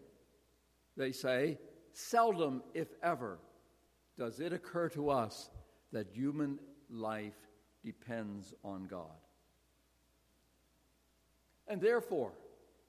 They 0.97 1.11
say, 1.11 1.57
seldom, 1.93 2.63
if 2.73 2.87
ever, 3.01 3.39
does 4.17 4.39
it 4.39 4.53
occur 4.53 4.89
to 4.89 5.09
us 5.09 5.49
that 5.91 6.07
human 6.13 6.59
life 6.89 7.35
depends 7.83 8.53
on 8.63 8.85
God. 8.85 9.05
And 11.67 11.81
therefore, 11.81 12.33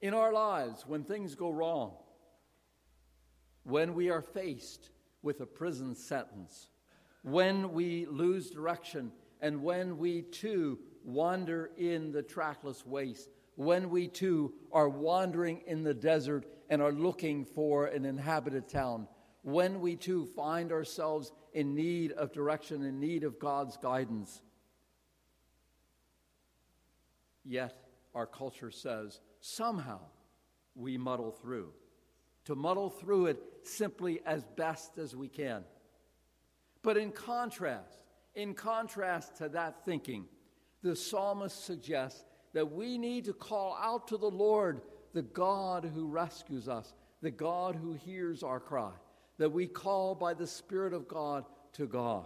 in 0.01 0.13
our 0.13 0.33
lives, 0.33 0.85
when 0.85 1.03
things 1.03 1.35
go 1.35 1.49
wrong, 1.49 1.93
when 3.63 3.93
we 3.93 4.09
are 4.09 4.21
faced 4.21 4.89
with 5.21 5.39
a 5.41 5.45
prison 5.45 5.95
sentence, 5.95 6.69
when 7.23 7.71
we 7.71 8.05
lose 8.07 8.49
direction, 8.49 9.11
and 9.41 9.63
when 9.63 9.97
we 9.97 10.23
too 10.23 10.79
wander 11.03 11.71
in 11.77 12.11
the 12.11 12.21
trackless 12.21 12.85
waste, 12.85 13.29
when 13.55 13.89
we 13.89 14.07
too 14.07 14.53
are 14.71 14.89
wandering 14.89 15.61
in 15.67 15.83
the 15.83 15.93
desert 15.93 16.45
and 16.73 16.81
are 16.81 16.91
looking 16.91 17.45
for 17.45 17.85
an 17.85 18.03
inhabited 18.03 18.67
town, 18.67 19.07
when 19.43 19.79
we 19.79 19.95
too 19.95 20.25
find 20.35 20.71
ourselves 20.71 21.31
in 21.53 21.75
need 21.75 22.11
of 22.13 22.33
direction, 22.33 22.81
in 22.81 22.99
need 22.99 23.23
of 23.23 23.37
God's 23.37 23.77
guidance. 23.77 24.41
Yet, 27.45 27.77
our 28.15 28.25
culture 28.25 28.71
says 28.71 29.19
somehow 29.39 29.99
we 30.73 30.97
muddle 30.97 31.29
through. 31.29 31.73
To 32.45 32.55
muddle 32.55 32.89
through 32.89 33.27
it 33.27 33.39
simply 33.61 34.21
as 34.25 34.43
best 34.43 34.97
as 34.97 35.15
we 35.15 35.27
can. 35.27 35.65
But 36.81 36.97
in 36.97 37.11
contrast, 37.11 37.99
in 38.33 38.55
contrast 38.55 39.35
to 39.37 39.49
that 39.49 39.85
thinking, 39.85 40.25
the 40.81 40.95
psalmist 40.95 41.65
suggests 41.65 42.25
that 42.53 42.71
we 42.71 42.97
need 42.97 43.25
to 43.25 43.33
call 43.33 43.77
out 43.79 44.07
to 44.07 44.17
the 44.17 44.31
Lord, 44.31 44.81
the 45.13 45.21
God 45.21 45.89
who 45.93 46.07
rescues 46.07 46.67
us, 46.67 46.93
the 47.21 47.31
God 47.31 47.75
who 47.75 47.93
hears 47.93 48.43
our 48.43 48.59
cry, 48.59 48.91
that 49.37 49.51
we 49.51 49.67
call 49.67 50.15
by 50.15 50.33
the 50.33 50.47
Spirit 50.47 50.93
of 50.93 51.07
God 51.07 51.45
to 51.73 51.87
God. 51.87 52.25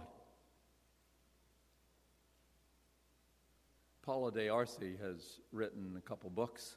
Paula 4.02 4.32
D'Arcy 4.32 4.96
has 5.02 5.40
written 5.52 5.94
a 5.98 6.00
couple 6.00 6.30
books, 6.30 6.76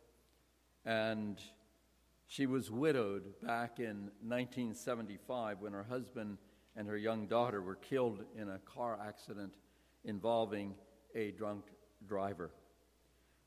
and 0.85 1.39
she 2.27 2.45
was 2.45 2.69
widowed 2.69 3.23
back 3.41 3.79
in 3.79 4.11
1975 4.21 5.61
when 5.61 5.71
her 5.71 5.83
husband 5.83 6.37
and 6.75 6.87
her 6.87 6.97
young 6.97 7.27
daughter 7.27 7.61
were 7.61 7.75
killed 7.75 8.23
in 8.37 8.49
a 8.49 8.59
car 8.59 8.99
accident 9.05 9.53
involving 10.03 10.73
a 11.15 11.31
drunk 11.31 11.65
driver. 12.07 12.51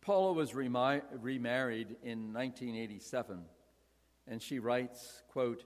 Paula 0.05 0.35
was 0.35 0.55
remarried 0.55 1.97
in 2.03 2.35
1987, 2.35 3.43
and 4.29 4.43
she 4.43 4.59
writes, 4.59 5.23
quote, 5.29 5.65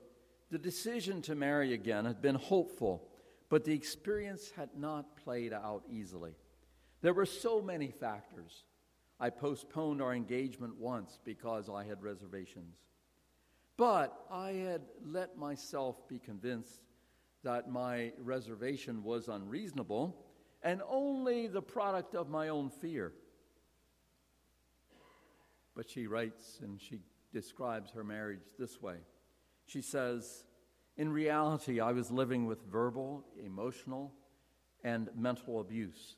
The 0.52 0.58
decision 0.58 1.22
to 1.22 1.34
marry 1.34 1.74
again 1.74 2.04
had 2.04 2.22
been 2.22 2.36
hopeful, 2.36 3.08
but 3.48 3.64
the 3.64 3.74
experience 3.74 4.52
had 4.54 4.70
not 4.76 5.16
played 5.16 5.52
out 5.52 5.82
easily. 5.90 6.36
There 7.00 7.14
were 7.14 7.26
so 7.26 7.60
many 7.60 7.90
factors. 7.90 8.62
I 9.18 9.30
postponed 9.30 10.00
our 10.00 10.14
engagement 10.14 10.76
once 10.78 11.18
because 11.24 11.68
I 11.68 11.82
had 11.82 12.00
reservations. 12.00 12.76
But 13.76 14.24
I 14.30 14.52
had 14.52 14.82
let 15.04 15.36
myself 15.36 16.08
be 16.08 16.20
convinced 16.20 16.82
that 17.42 17.70
my 17.70 18.12
reservation 18.18 19.02
was 19.02 19.26
unreasonable 19.26 20.24
and 20.62 20.80
only 20.88 21.48
the 21.48 21.62
product 21.62 22.14
of 22.14 22.28
my 22.28 22.48
own 22.48 22.70
fear. 22.70 23.14
But 25.78 25.88
she 25.88 26.08
writes 26.08 26.58
and 26.60 26.80
she 26.80 26.98
describes 27.32 27.92
her 27.92 28.02
marriage 28.02 28.42
this 28.58 28.82
way. 28.82 28.96
She 29.64 29.80
says, 29.80 30.42
In 30.96 31.08
reality, 31.08 31.78
I 31.78 31.92
was 31.92 32.10
living 32.10 32.46
with 32.46 32.66
verbal, 32.68 33.24
emotional, 33.46 34.12
and 34.82 35.08
mental 35.16 35.60
abuse, 35.60 36.16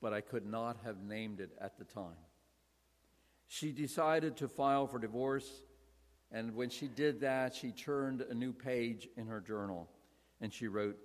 but 0.00 0.14
I 0.14 0.22
could 0.22 0.46
not 0.46 0.78
have 0.86 1.02
named 1.02 1.40
it 1.40 1.50
at 1.60 1.76
the 1.76 1.84
time. 1.84 2.16
She 3.46 3.72
decided 3.72 4.38
to 4.38 4.48
file 4.48 4.86
for 4.86 4.98
divorce, 4.98 5.50
and 6.32 6.54
when 6.54 6.70
she 6.70 6.88
did 6.88 7.20
that, 7.20 7.54
she 7.54 7.72
turned 7.72 8.22
a 8.22 8.32
new 8.32 8.54
page 8.54 9.06
in 9.18 9.26
her 9.26 9.42
journal 9.42 9.90
and 10.40 10.50
she 10.50 10.66
wrote, 10.66 10.96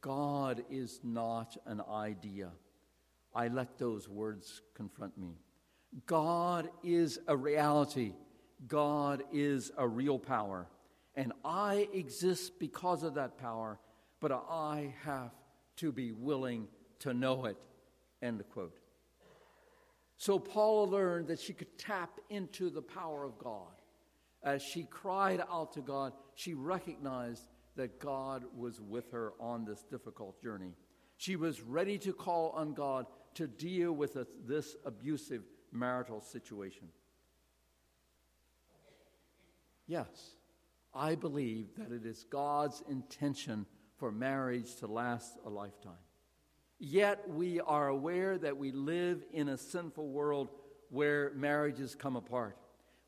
God 0.00 0.64
is 0.70 0.98
not 1.04 1.58
an 1.66 1.82
idea. 1.92 2.52
I 3.34 3.48
let 3.48 3.76
those 3.76 4.08
words 4.08 4.62
confront 4.74 5.18
me. 5.18 5.43
God 6.06 6.68
is 6.82 7.18
a 7.28 7.36
reality. 7.36 8.14
God 8.66 9.22
is 9.32 9.70
a 9.76 9.86
real 9.86 10.18
power. 10.18 10.68
And 11.14 11.32
I 11.44 11.88
exist 11.92 12.58
because 12.58 13.02
of 13.02 13.14
that 13.14 13.38
power, 13.38 13.78
but 14.20 14.32
I 14.32 14.94
have 15.04 15.32
to 15.76 15.92
be 15.92 16.12
willing 16.12 16.68
to 17.00 17.14
know 17.14 17.44
it. 17.44 17.56
End 18.22 18.42
quote. 18.50 18.78
So 20.16 20.38
Paula 20.38 20.90
learned 20.90 21.28
that 21.28 21.40
she 21.40 21.52
could 21.52 21.76
tap 21.78 22.18
into 22.30 22.70
the 22.70 22.82
power 22.82 23.24
of 23.24 23.38
God. 23.38 23.72
As 24.42 24.62
she 24.62 24.84
cried 24.84 25.42
out 25.50 25.72
to 25.74 25.80
God, 25.80 26.12
she 26.34 26.54
recognized 26.54 27.48
that 27.76 27.98
God 27.98 28.44
was 28.56 28.80
with 28.80 29.10
her 29.10 29.32
on 29.40 29.64
this 29.64 29.84
difficult 29.90 30.40
journey. 30.42 30.74
She 31.16 31.36
was 31.36 31.60
ready 31.60 31.98
to 31.98 32.12
call 32.12 32.50
on 32.50 32.74
God 32.74 33.06
to 33.34 33.46
deal 33.46 33.92
with 33.92 34.16
this 34.46 34.76
abusive 34.84 35.42
marital 35.74 36.20
situation. 36.20 36.88
Yes, 39.86 40.36
I 40.94 41.14
believe 41.14 41.68
that 41.76 41.92
it 41.92 42.06
is 42.06 42.24
God's 42.30 42.82
intention 42.88 43.66
for 43.98 44.10
marriage 44.10 44.76
to 44.76 44.86
last 44.86 45.36
a 45.44 45.50
lifetime. 45.50 45.92
Yet 46.78 47.28
we 47.28 47.60
are 47.60 47.88
aware 47.88 48.38
that 48.38 48.56
we 48.56 48.72
live 48.72 49.24
in 49.32 49.48
a 49.48 49.58
sinful 49.58 50.08
world 50.08 50.50
where 50.90 51.32
marriages 51.34 51.94
come 51.94 52.16
apart. 52.16 52.56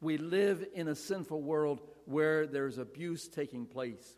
We 0.00 0.18
live 0.18 0.64
in 0.74 0.88
a 0.88 0.94
sinful 0.94 1.40
world 1.42 1.81
where 2.05 2.46
there's 2.46 2.79
abuse 2.79 3.29
taking 3.29 3.66
place. 3.66 4.16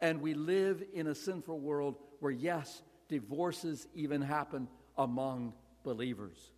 And 0.00 0.20
we 0.20 0.34
live 0.34 0.82
in 0.94 1.08
a 1.08 1.14
sinful 1.14 1.58
world 1.60 1.96
where, 2.20 2.32
yes, 2.32 2.82
divorces 3.08 3.86
even 3.94 4.22
happen 4.22 4.68
among 4.96 5.54
believers. 5.82 6.52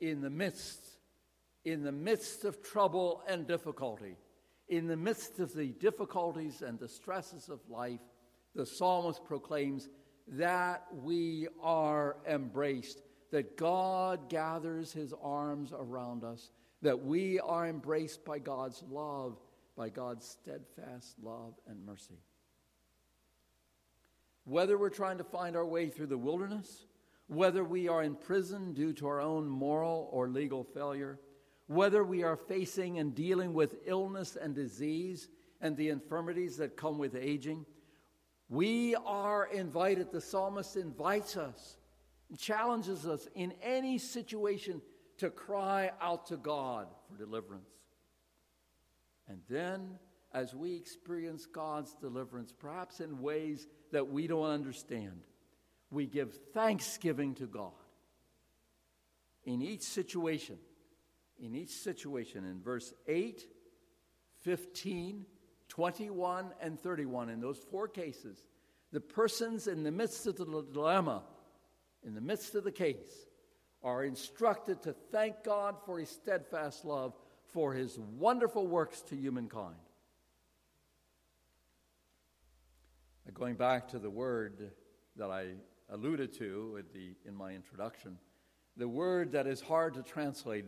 In 0.00 0.20
the 0.20 0.30
midst, 0.30 0.80
in 1.64 1.82
the 1.82 1.92
midst 1.92 2.44
of 2.44 2.62
trouble 2.62 3.22
and 3.28 3.46
difficulty, 3.46 4.16
in 4.68 4.86
the 4.86 4.96
midst 4.96 5.40
of 5.40 5.52
the 5.52 5.68
difficulties 5.72 6.62
and 6.62 6.78
the 6.78 6.88
stresses 6.88 7.48
of 7.48 7.60
life, 7.68 8.00
the 8.54 8.66
psalmist 8.66 9.24
proclaims 9.24 9.88
that 10.28 10.86
we 10.92 11.48
are 11.62 12.16
embraced, 12.26 13.02
that 13.30 13.56
God 13.56 14.28
gathers 14.28 14.92
his 14.92 15.12
arms 15.22 15.72
around 15.72 16.24
us, 16.24 16.50
that 16.82 17.04
we 17.04 17.40
are 17.40 17.68
embraced 17.68 18.24
by 18.24 18.38
God's 18.38 18.82
love, 18.88 19.38
by 19.76 19.88
God's 19.88 20.26
steadfast 20.26 21.16
love 21.22 21.54
and 21.66 21.84
mercy. 21.84 22.18
Whether 24.44 24.78
we're 24.78 24.90
trying 24.90 25.18
to 25.18 25.24
find 25.24 25.56
our 25.56 25.66
way 25.66 25.88
through 25.88 26.06
the 26.06 26.18
wilderness 26.18 26.86
whether 27.30 27.62
we 27.62 27.86
are 27.86 28.02
in 28.02 28.16
prison 28.16 28.72
due 28.72 28.92
to 28.92 29.06
our 29.06 29.20
own 29.20 29.48
moral 29.48 30.08
or 30.10 30.28
legal 30.28 30.64
failure, 30.64 31.20
whether 31.68 32.02
we 32.02 32.24
are 32.24 32.36
facing 32.36 32.98
and 32.98 33.14
dealing 33.14 33.54
with 33.54 33.76
illness 33.86 34.34
and 34.34 34.52
disease 34.52 35.28
and 35.60 35.76
the 35.76 35.90
infirmities 35.90 36.56
that 36.56 36.76
come 36.76 36.98
with 36.98 37.14
aging, 37.14 37.64
we 38.48 38.96
are 38.96 39.46
invited. 39.46 40.10
The 40.10 40.20
psalmist 40.20 40.74
invites 40.74 41.36
us, 41.36 41.76
challenges 42.36 43.06
us 43.06 43.28
in 43.36 43.54
any 43.62 43.96
situation 43.96 44.82
to 45.18 45.30
cry 45.30 45.92
out 46.00 46.26
to 46.26 46.36
God 46.36 46.88
for 47.08 47.16
deliverance. 47.16 47.70
And 49.28 49.38
then, 49.48 50.00
as 50.34 50.52
we 50.52 50.74
experience 50.74 51.46
God's 51.46 51.94
deliverance, 51.94 52.52
perhaps 52.52 52.98
in 52.98 53.22
ways 53.22 53.68
that 53.92 54.08
we 54.08 54.26
don't 54.26 54.50
understand, 54.50 55.20
we 55.90 56.06
give 56.06 56.32
thanksgiving 56.52 57.34
to 57.36 57.46
God. 57.46 57.72
In 59.44 59.62
each 59.62 59.82
situation, 59.82 60.58
in 61.38 61.54
each 61.54 61.70
situation, 61.70 62.44
in 62.44 62.60
verse 62.60 62.92
8, 63.08 63.42
15, 64.42 65.24
21, 65.68 66.46
and 66.60 66.78
31, 66.78 67.30
in 67.30 67.40
those 67.40 67.58
four 67.70 67.88
cases, 67.88 68.44
the 68.92 69.00
persons 69.00 69.66
in 69.66 69.82
the 69.82 69.90
midst 69.90 70.26
of 70.26 70.36
the 70.36 70.44
dilemma, 70.44 71.22
in 72.04 72.14
the 72.14 72.20
midst 72.20 72.54
of 72.54 72.64
the 72.64 72.72
case, 72.72 73.26
are 73.82 74.04
instructed 74.04 74.82
to 74.82 74.92
thank 74.92 75.42
God 75.42 75.76
for 75.86 75.98
his 75.98 76.10
steadfast 76.10 76.84
love, 76.84 77.14
for 77.52 77.72
his 77.72 77.98
wonderful 77.98 78.66
works 78.66 79.00
to 79.02 79.16
humankind. 79.16 79.76
Going 83.32 83.54
back 83.54 83.88
to 83.88 83.98
the 84.00 84.10
word 84.10 84.72
that 85.16 85.30
I 85.30 85.52
alluded 85.90 86.32
to 86.34 86.82
the, 86.94 87.14
in 87.26 87.34
my 87.34 87.52
introduction, 87.52 88.18
the 88.76 88.88
word 88.88 89.32
that 89.32 89.46
is 89.46 89.60
hard 89.60 89.94
to 89.94 90.02
translate 90.02 90.66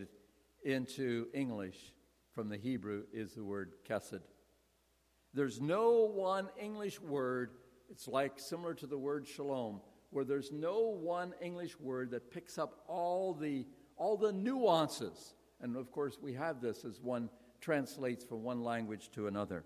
into 0.64 1.26
English 1.32 1.92
from 2.34 2.48
the 2.48 2.56
Hebrew 2.56 3.04
is 3.12 3.34
the 3.34 3.44
word 3.44 3.72
chesed. 3.88 4.20
There's 5.34 5.60
no 5.60 6.10
one 6.12 6.48
English 6.60 7.00
word, 7.00 7.52
it's 7.90 8.08
like 8.08 8.38
similar 8.38 8.74
to 8.74 8.86
the 8.86 8.98
word 8.98 9.26
shalom, 9.26 9.80
where 10.10 10.24
there's 10.24 10.52
no 10.52 10.80
one 10.80 11.32
English 11.40 11.78
word 11.80 12.10
that 12.10 12.30
picks 12.30 12.58
up 12.58 12.84
all 12.86 13.32
the, 13.32 13.66
all 13.96 14.16
the 14.16 14.32
nuances. 14.32 15.34
And 15.60 15.76
of 15.76 15.90
course, 15.90 16.18
we 16.20 16.34
have 16.34 16.60
this 16.60 16.84
as 16.84 17.00
one 17.00 17.30
translates 17.60 18.24
from 18.24 18.42
one 18.42 18.62
language 18.62 19.10
to 19.14 19.26
another. 19.26 19.64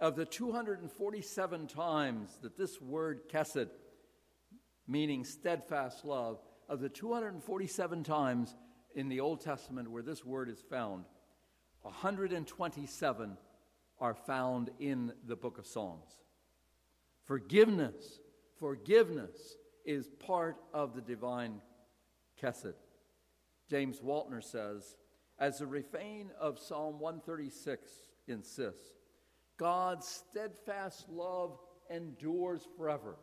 Of 0.00 0.16
the 0.16 0.24
247 0.24 1.66
times 1.66 2.38
that 2.42 2.56
this 2.56 2.80
word 2.80 3.28
chesed, 3.28 3.68
meaning 4.90 5.24
steadfast 5.24 6.04
love, 6.04 6.40
of 6.68 6.80
the 6.80 6.88
247 6.88 8.04
times 8.04 8.56
in 8.94 9.08
the 9.08 9.20
Old 9.20 9.40
Testament 9.40 9.90
where 9.90 10.02
this 10.02 10.24
word 10.24 10.48
is 10.48 10.60
found, 10.68 11.04
127 11.82 13.36
are 14.00 14.14
found 14.14 14.70
in 14.78 15.12
the 15.26 15.36
book 15.36 15.58
of 15.58 15.66
Psalms. 15.66 16.10
Forgiveness, 17.24 18.20
forgiveness 18.58 19.56
is 19.84 20.08
part 20.18 20.56
of 20.74 20.94
the 20.94 21.00
divine 21.00 21.60
chesed. 22.40 22.74
James 23.68 24.00
Waltner 24.00 24.42
says, 24.42 24.96
as 25.38 25.58
the 25.58 25.66
refrain 25.66 26.30
of 26.38 26.58
Psalm 26.58 26.98
136 26.98 27.90
insists, 28.26 28.90
God's 29.56 30.06
steadfast 30.06 31.08
love 31.08 31.58
endures 31.90 32.66
forever. 32.76 33.16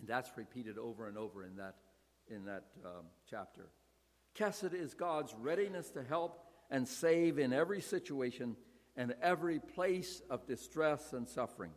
And 0.00 0.08
that's 0.08 0.30
repeated 0.36 0.78
over 0.78 1.08
and 1.08 1.16
over 1.16 1.44
in 1.44 1.56
that, 1.56 1.76
in 2.28 2.44
that 2.46 2.64
um, 2.84 3.06
chapter. 3.28 3.68
Chesed 4.36 4.74
is 4.74 4.94
God's 4.94 5.34
readiness 5.34 5.90
to 5.90 6.02
help 6.02 6.44
and 6.70 6.86
save 6.86 7.38
in 7.38 7.52
every 7.52 7.80
situation 7.80 8.56
and 8.96 9.14
every 9.22 9.58
place 9.58 10.22
of 10.30 10.46
distress 10.46 11.12
and 11.12 11.28
suffering. 11.28 11.72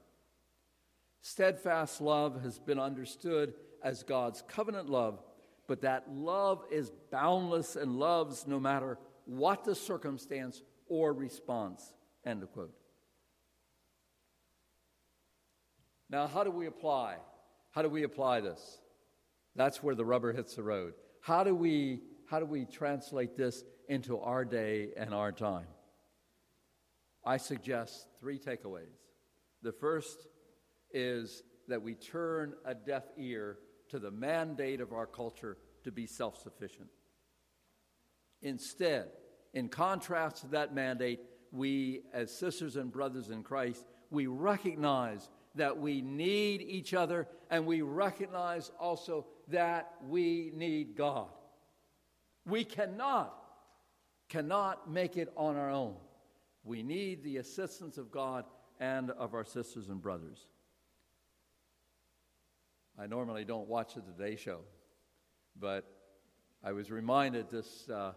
Steadfast 1.22 2.02
love 2.02 2.42
has 2.42 2.60
been 2.60 2.80
understood 2.80 3.54
as 3.84 4.04
God's 4.04 4.44
covenant 4.48 4.90
love, 4.90 5.20
but 5.68 5.82
that 5.82 6.06
love 6.10 6.64
is 6.72 6.92
boundless 7.12 7.76
and 7.76 8.00
loves 8.00 8.48
no 8.48 8.60
matter 8.60 8.98
what 9.26 9.64
the 9.64 9.76
circumstance 9.76 10.62
or 10.88 11.14
response. 11.14 11.94
End 12.26 12.44
quote. 12.54 12.74
Now, 16.10 16.28
how 16.28 16.44
do 16.44 16.52
we 16.52 16.68
apply? 16.68 17.18
How 17.72 17.82
do 17.82 17.90
we 17.90 18.04
apply 18.04 18.42
this? 18.42 18.80
That's 19.56 19.82
where 19.82 19.96
the 19.96 20.06
rubber 20.06 20.34
hits 20.34 20.56
the 20.56 20.64
road. 20.64 20.94
How 21.22 21.44
do 21.44 21.54
we, 21.56 22.02
how 22.30 22.40
do 22.40 22.46
we 22.46 22.66
translate 22.66 23.36
this 23.36 23.64
into 23.90 24.20
our 24.20 24.46
day 24.46 24.90
and 24.96 25.14
our 25.14 25.32
time? 25.32 25.68
I 27.26 27.38
suggest 27.38 28.08
three 28.20 28.40
takeaways. 28.40 28.96
The 29.62 29.74
first 29.74 30.28
is 30.92 31.44
that 31.68 31.82
we 31.82 31.96
turn 31.96 32.54
a 32.66 32.74
deaf 32.74 33.04
ear 33.18 33.58
to 33.90 34.00
the 34.00 34.12
mandate 34.12 34.80
of 34.80 34.94
our 34.94 35.06
culture 35.06 35.58
to 35.84 35.92
be 35.92 36.06
self 36.06 36.42
sufficient. 36.42 36.88
Instead, 38.42 39.10
in 39.54 39.70
contrast 39.70 40.42
to 40.42 40.48
that 40.48 40.74
mandate, 40.74 41.20
we, 41.52 42.02
as 42.14 42.32
sisters 42.32 42.76
and 42.76 42.92
brothers 42.92 43.30
in 43.30 43.44
Christ, 43.44 43.86
we 44.12 44.28
recognize 44.28 45.30
that 45.58 45.78
we 45.78 46.02
need 46.02 46.62
each 46.62 46.94
other 46.94 47.28
and 47.50 47.66
we 47.66 47.82
recognize 47.82 48.72
also 48.80 49.26
that 49.50 49.94
we 50.08 50.52
need 50.56 50.96
God. 50.96 51.28
We 52.46 52.64
cannot, 52.64 53.36
cannot 54.30 54.90
make 54.90 55.18
it 55.18 55.32
on 55.36 55.56
our 55.56 55.70
own. 55.70 55.96
We 56.64 56.84
need 56.84 57.24
the 57.24 57.38
assistance 57.38 57.98
of 57.98 58.12
God 58.12 58.46
and 58.80 59.12
of 59.12 59.34
our 59.34 59.46
sisters 59.46 59.90
and 59.90 60.02
brothers. 60.02 60.48
I 63.00 63.08
normally 63.08 63.46
don't 63.46 63.68
watch 63.68 63.94
the 63.96 64.02
Today 64.02 64.36
Show, 64.36 64.62
but 65.60 65.86
I 66.64 66.72
was 66.72 66.90
reminded 66.90 67.50
this, 67.52 67.88
uh, 67.90 68.14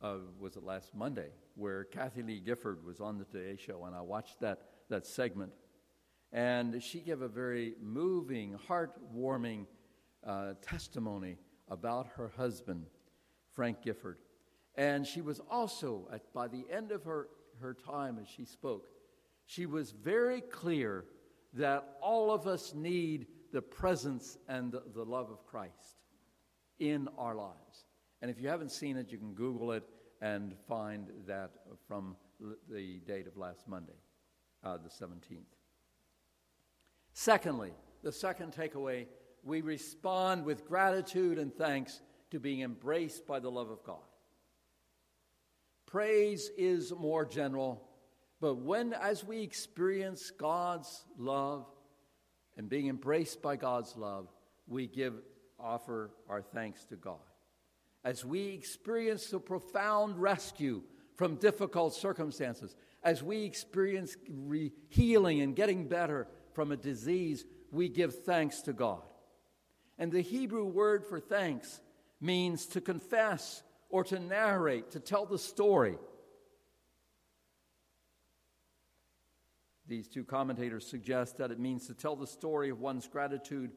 uh, 0.00 0.16
was 0.38 0.56
it 0.56 0.62
last 0.62 0.94
Monday, 0.94 1.30
where 1.56 1.84
Kathie 1.84 2.22
Lee 2.22 2.40
Gifford 2.40 2.84
was 2.84 3.00
on 3.00 3.18
the 3.18 3.24
Today 3.24 3.56
Show, 3.56 3.84
and 3.86 3.94
I 3.94 4.02
watched 4.02 4.40
that, 4.40 4.60
that 4.88 5.06
segment. 5.06 5.52
And 6.32 6.82
she 6.82 7.00
gave 7.00 7.22
a 7.22 7.28
very 7.28 7.74
moving, 7.82 8.58
heartwarming 8.68 9.66
uh, 10.24 10.54
testimony 10.62 11.36
about 11.68 12.06
her 12.16 12.32
husband, 12.36 12.86
Frank 13.52 13.82
Gifford. 13.82 14.18
And 14.76 15.06
she 15.06 15.20
was 15.20 15.40
also, 15.50 16.08
at, 16.12 16.32
by 16.32 16.48
the 16.48 16.64
end 16.70 16.92
of 16.92 17.04
her, 17.04 17.28
her 17.60 17.74
time 17.74 18.18
as 18.20 18.28
she 18.28 18.44
spoke, 18.44 18.88
she 19.46 19.66
was 19.66 19.90
very 19.90 20.40
clear 20.40 21.04
that 21.54 21.96
all 22.00 22.30
of 22.30 22.46
us 22.46 22.74
need 22.74 23.26
the 23.52 23.62
presence 23.62 24.38
and 24.48 24.70
the, 24.70 24.82
the 24.94 25.04
love 25.04 25.30
of 25.30 25.44
Christ 25.46 26.04
in 26.78 27.08
our 27.18 27.34
lives. 27.34 27.86
And 28.22 28.30
if 28.30 28.40
you 28.40 28.48
haven't 28.48 28.70
seen 28.70 28.96
it, 28.96 29.10
you 29.10 29.18
can 29.18 29.34
Google 29.34 29.72
it 29.72 29.82
and 30.20 30.54
find 30.68 31.08
that 31.26 31.50
from 31.88 32.16
the 32.70 33.00
date 33.06 33.26
of 33.26 33.36
last 33.36 33.66
Monday, 33.66 33.98
uh, 34.62 34.76
the 34.76 34.88
17th. 34.88 35.59
Secondly, 37.12 37.72
the 38.02 38.12
second 38.12 38.52
takeaway 38.52 39.06
we 39.42 39.60
respond 39.60 40.44
with 40.44 40.66
gratitude 40.66 41.38
and 41.38 41.54
thanks 41.54 42.00
to 42.30 42.38
being 42.38 42.60
embraced 42.60 43.26
by 43.26 43.40
the 43.40 43.50
love 43.50 43.70
of 43.70 43.82
God. 43.84 43.98
Praise 45.86 46.50
is 46.56 46.92
more 46.92 47.24
general, 47.24 47.88
but 48.40 48.56
when, 48.56 48.92
as 48.92 49.24
we 49.24 49.42
experience 49.42 50.30
God's 50.30 51.04
love 51.18 51.66
and 52.56 52.68
being 52.68 52.88
embraced 52.88 53.42
by 53.42 53.56
God's 53.56 53.96
love, 53.96 54.28
we 54.68 54.86
give, 54.86 55.14
offer 55.58 56.10
our 56.28 56.42
thanks 56.42 56.84
to 56.86 56.96
God. 56.96 57.18
As 58.04 58.24
we 58.24 58.48
experience 58.48 59.26
the 59.26 59.40
profound 59.40 60.16
rescue 60.16 60.82
from 61.16 61.36
difficult 61.36 61.94
circumstances, 61.94 62.76
as 63.02 63.22
we 63.22 63.44
experience 63.44 64.16
re- 64.28 64.72
healing 64.88 65.40
and 65.40 65.56
getting 65.56 65.88
better 65.88 66.28
from 66.60 66.72
a 66.72 66.76
disease, 66.76 67.46
we 67.72 67.88
give 67.88 68.22
thanks 68.26 68.60
to 68.60 68.74
God. 68.74 69.00
And 69.98 70.12
the 70.12 70.20
Hebrew 70.20 70.66
word 70.66 71.06
for 71.06 71.18
thanks 71.18 71.80
means 72.20 72.66
to 72.66 72.82
confess 72.82 73.62
or 73.88 74.04
to 74.04 74.18
narrate, 74.18 74.90
to 74.90 75.00
tell 75.00 75.24
the 75.24 75.38
story. 75.38 75.96
These 79.88 80.08
two 80.08 80.22
commentators 80.22 80.86
suggest 80.86 81.38
that 81.38 81.50
it 81.50 81.58
means 81.58 81.86
to 81.86 81.94
tell 81.94 82.14
the 82.14 82.26
story 82.26 82.68
of 82.68 82.78
one's 82.78 83.08
gratitude 83.08 83.70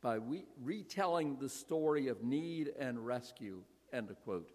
by 0.00 0.14
re- 0.14 0.46
retelling 0.62 1.38
the 1.40 1.48
story 1.48 2.06
of 2.06 2.22
need 2.22 2.70
and 2.78 3.04
rescue. 3.04 3.64
End 3.92 4.10
of 4.10 4.20
quote. 4.22 4.52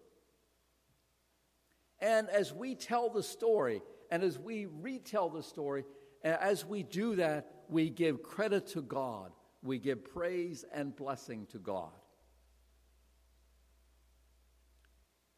And 2.00 2.30
as 2.30 2.50
we 2.50 2.76
tell 2.76 3.10
the 3.10 3.22
story, 3.22 3.82
and 4.10 4.22
as 4.22 4.38
we 4.38 4.64
retell 4.64 5.28
the 5.28 5.42
story, 5.42 5.84
as 6.22 6.64
we 6.64 6.82
do 6.82 7.16
that, 7.16 7.53
we 7.68 7.90
give 7.90 8.22
credit 8.22 8.66
to 8.68 8.82
God. 8.82 9.32
we 9.62 9.78
give 9.78 10.04
praise 10.04 10.64
and 10.74 10.94
blessing 10.94 11.46
to 11.50 11.58
God. 11.58 11.92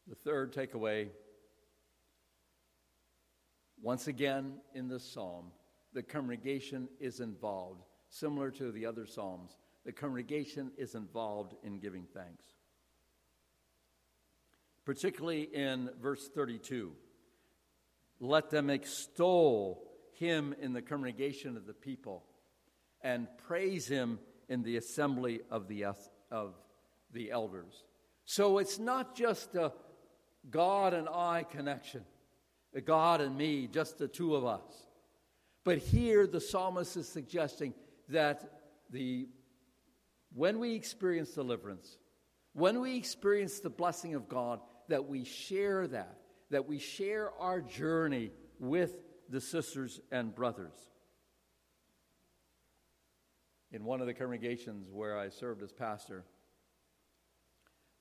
The 0.07 0.15
third 0.15 0.53
takeaway 0.53 1.09
once 3.81 4.07
again 4.07 4.55
in 4.73 4.87
this 4.89 5.03
psalm, 5.03 5.51
the 5.93 6.03
congregation 6.03 6.89
is 6.99 7.19
involved, 7.19 7.83
similar 8.09 8.51
to 8.51 8.71
the 8.71 8.85
other 8.85 9.05
psalms. 9.05 9.55
The 9.85 9.93
congregation 9.93 10.71
is 10.77 10.95
involved 10.95 11.53
in 11.63 11.79
giving 11.79 12.05
thanks. 12.13 12.43
Particularly 14.83 15.43
in 15.43 15.89
verse 16.01 16.27
32 16.27 16.91
let 18.19 18.49
them 18.49 18.69
extol 18.69 19.86
him 20.19 20.55
in 20.61 20.73
the 20.73 20.81
congregation 20.81 21.57
of 21.57 21.65
the 21.65 21.73
people 21.73 22.23
and 23.01 23.27
praise 23.47 23.87
him 23.87 24.19
in 24.49 24.63
the 24.63 24.77
assembly 24.77 25.41
of 25.49 25.67
the, 25.67 25.85
of 26.31 26.53
the 27.13 27.31
elders. 27.31 27.83
So 28.25 28.57
it's 28.57 28.79
not 28.79 29.15
just 29.15 29.55
a 29.55 29.71
God 30.49 30.93
and 30.93 31.07
I 31.09 31.45
connection, 31.49 32.03
a 32.73 32.81
God 32.81 33.21
and 33.21 33.37
me, 33.37 33.67
just 33.67 33.97
the 33.97 34.07
two 34.07 34.35
of 34.35 34.45
us. 34.45 34.87
But 35.63 35.77
here 35.77 36.27
the 36.27 36.41
psalmist 36.41 36.97
is 36.97 37.07
suggesting 37.07 37.73
that 38.09 38.61
the, 38.89 39.27
when 40.33 40.59
we 40.59 40.73
experience 40.73 41.31
deliverance, 41.31 41.97
when 42.53 42.79
we 42.79 42.95
experience 42.95 43.59
the 43.59 43.69
blessing 43.69 44.15
of 44.15 44.29
God, 44.29 44.59
that 44.87 45.07
we 45.07 45.25
share 45.25 45.87
that 45.87 46.17
that 46.49 46.67
we 46.67 46.79
share 46.79 47.31
our 47.39 47.61
journey 47.61 48.31
with 48.59 48.95
the 49.29 49.41
sisters 49.41 49.99
and 50.11 50.33
brothers. 50.33 50.73
In 53.71 53.83
one 53.83 53.99
of 53.99 54.07
the 54.07 54.13
congregations 54.13 54.89
where 54.91 55.17
I 55.17 55.29
served 55.29 55.61
as 55.61 55.71
pastor, 55.71 56.23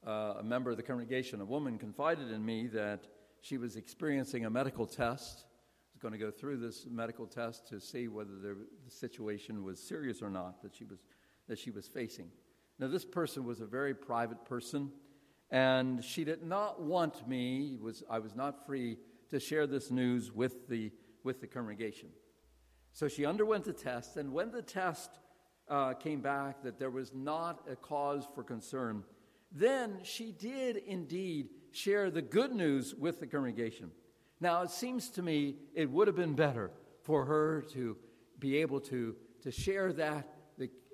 uh, 0.07 0.35
a 0.39 0.43
member 0.43 0.71
of 0.71 0.77
the 0.77 0.83
congregation, 0.83 1.41
a 1.41 1.45
woman, 1.45 1.79
confided 1.79 2.31
in 2.31 2.45
me 2.45 2.69
that 2.69 3.09
she 3.41 3.59
was 3.59 3.77
experiencing 3.77 4.45
a 4.45 4.51
medical 4.51 4.87
test. 4.87 5.45
Was 5.93 6.01
going 6.01 6.12
to 6.12 6.19
go 6.19 6.31
through 6.31 6.59
this 6.59 6.87
medical 6.89 7.27
test 7.27 7.67
to 7.69 7.81
see 7.81 8.07
whether 8.07 8.33
the 8.33 8.57
situation 8.89 9.65
was 9.65 9.81
serious 9.81 10.21
or 10.21 10.31
not 10.31 10.62
that 10.62 10.75
she 10.75 10.85
was 10.85 11.01
that 11.49 11.59
she 11.59 11.71
was 11.71 11.89
facing. 11.89 12.29
Now, 12.79 12.89
this 12.89 13.05
person 13.05 13.45
was 13.45 13.61
a 13.61 13.67
very 13.67 13.95
private 13.95 14.45
person 14.45 14.91
and 15.51 16.05
she 16.05 16.25
did 16.25 16.43
not 16.43 16.83
want 16.83 17.29
me, 17.29 17.79
was, 17.81 18.03
I 18.11 18.19
was 18.19 18.35
not 18.35 18.67
free 18.67 18.99
to 19.31 19.39
share 19.39 19.67
this 19.67 19.91
news 19.91 20.33
with 20.33 20.69
the, 20.69 20.91
with 21.27 21.43
the 21.43 21.47
congregation. 21.47 22.09
So 22.93 23.09
she 23.09 23.27
underwent 23.27 23.65
the 23.65 23.75
test, 23.75 24.17
and 24.17 24.33
when 24.33 24.51
the 24.51 24.62
test 24.62 25.11
uh, 25.69 25.93
came 25.93 26.23
back 26.23 26.62
that 26.62 26.79
there 26.79 26.89
was 26.89 27.12
not 27.12 27.67
a 27.71 27.77
cause 27.77 28.27
for 28.35 28.43
concern, 28.43 29.03
then 29.53 29.99
she 30.03 30.33
did 30.33 30.77
indeed 30.77 31.51
share 31.73 32.11
the 32.11 32.23
good 32.23 32.55
news 32.55 32.95
with 32.95 33.21
the 33.21 33.27
congregation. 33.27 33.91
Now, 34.41 34.62
it 34.62 34.71
seems 34.71 35.11
to 35.11 35.23
me 35.23 35.57
it 35.75 35.91
would 35.91 36.07
have 36.07 36.17
been 36.17 36.35
better 36.35 36.71
for 37.03 37.25
her 37.25 37.62
to 37.73 37.97
be 38.39 38.57
able 38.59 38.81
to, 38.81 39.17
to 39.43 39.51
share 39.51 39.93
that 39.95 40.33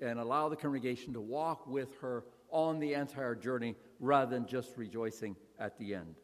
and 0.01 0.19
allow 0.19 0.49
the 0.49 0.55
congregation 0.55 1.13
to 1.13 1.21
walk 1.21 1.67
with 1.67 1.97
her 2.01 2.25
on 2.49 2.79
the 2.79 2.93
entire 2.93 3.35
journey 3.35 3.75
rather 3.99 4.31
than 4.31 4.45
just 4.45 4.77
rejoicing 4.77 5.35
at 5.59 5.77
the 5.77 5.95
end. 5.95 6.15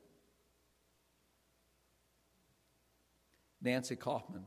Nancy 3.62 3.96
Kauffmann 3.96 4.46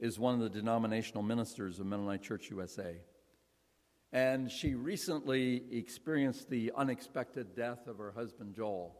is 0.00 0.18
one 0.18 0.34
of 0.34 0.40
the 0.40 0.48
denominational 0.48 1.22
ministers 1.22 1.78
of 1.78 1.86
Mennonite 1.86 2.22
Church 2.22 2.50
USA. 2.50 2.96
And 4.12 4.50
she 4.50 4.74
recently 4.74 5.64
experienced 5.70 6.50
the 6.50 6.72
unexpected 6.76 7.54
death 7.54 7.86
of 7.86 7.98
her 7.98 8.12
husband, 8.12 8.54
Joel. 8.54 8.96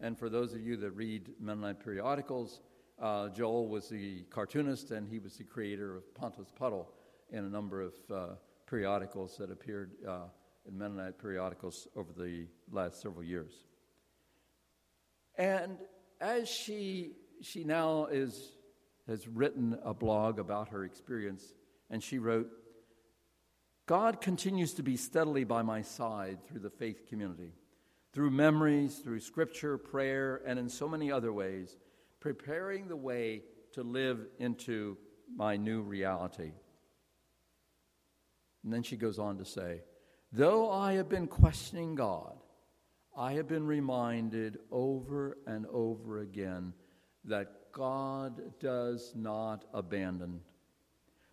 And 0.00 0.18
for 0.18 0.28
those 0.28 0.54
of 0.54 0.60
you 0.60 0.76
that 0.78 0.90
read 0.90 1.30
Mennonite 1.40 1.82
periodicals, 1.82 2.60
uh, 3.00 3.28
Joel 3.30 3.68
was 3.68 3.88
the 3.88 4.22
cartoonist 4.30 4.90
and 4.90 5.08
he 5.08 5.18
was 5.18 5.36
the 5.36 5.44
creator 5.44 5.96
of 5.96 6.14
Pontius' 6.14 6.52
Puddle 6.54 6.92
in 7.30 7.44
a 7.44 7.48
number 7.48 7.80
of 7.80 7.94
uh, 8.12 8.26
periodicals 8.66 9.36
that 9.38 9.50
appeared 9.50 9.92
uh, 10.06 10.24
in 10.66 10.76
Mennonite 10.76 11.18
periodicals 11.18 11.86
over 11.96 12.12
the 12.12 12.46
last 12.70 13.00
several 13.00 13.24
years. 13.24 13.52
And 15.36 15.78
as 16.20 16.48
she, 16.48 17.12
she 17.40 17.64
now 17.64 18.06
is, 18.06 18.52
has 19.10 19.26
written 19.26 19.76
a 19.84 19.92
blog 19.92 20.38
about 20.38 20.68
her 20.68 20.84
experience, 20.84 21.52
and 21.90 22.02
she 22.02 22.18
wrote, 22.18 22.48
God 23.86 24.20
continues 24.20 24.72
to 24.74 24.84
be 24.84 24.96
steadily 24.96 25.42
by 25.42 25.62
my 25.62 25.82
side 25.82 26.38
through 26.46 26.60
the 26.60 26.70
faith 26.70 27.08
community, 27.08 27.52
through 28.12 28.30
memories, 28.30 28.98
through 28.98 29.18
scripture, 29.18 29.76
prayer, 29.76 30.40
and 30.46 30.60
in 30.60 30.68
so 30.68 30.88
many 30.88 31.10
other 31.10 31.32
ways, 31.32 31.76
preparing 32.20 32.86
the 32.86 32.96
way 32.96 33.42
to 33.72 33.82
live 33.82 34.20
into 34.38 34.96
my 35.34 35.56
new 35.56 35.82
reality. 35.82 36.52
And 38.62 38.72
then 38.72 38.84
she 38.84 38.96
goes 38.96 39.18
on 39.18 39.38
to 39.38 39.44
say, 39.44 39.80
Though 40.30 40.70
I 40.70 40.92
have 40.92 41.08
been 41.08 41.26
questioning 41.26 41.96
God, 41.96 42.36
I 43.16 43.32
have 43.32 43.48
been 43.48 43.66
reminded 43.66 44.58
over 44.70 45.38
and 45.48 45.66
over 45.66 46.20
again 46.20 46.74
that 47.24 47.59
God 47.72 48.58
does 48.58 49.12
not 49.14 49.64
abandon, 49.72 50.40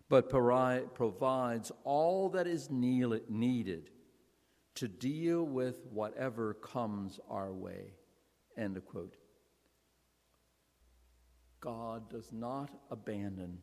but 0.08 0.30
provides 0.30 1.72
all 1.84 2.28
that 2.30 2.46
is 2.46 2.70
needed 2.70 3.90
to 4.76 4.88
deal 4.88 5.42
with 5.44 5.84
whatever 5.90 6.54
comes 6.54 7.18
our 7.28 7.52
way. 7.52 7.94
End 8.56 8.76
quote. 8.84 9.16
God 11.60 12.08
does 12.08 12.32
not 12.32 12.70
abandon. 12.90 13.58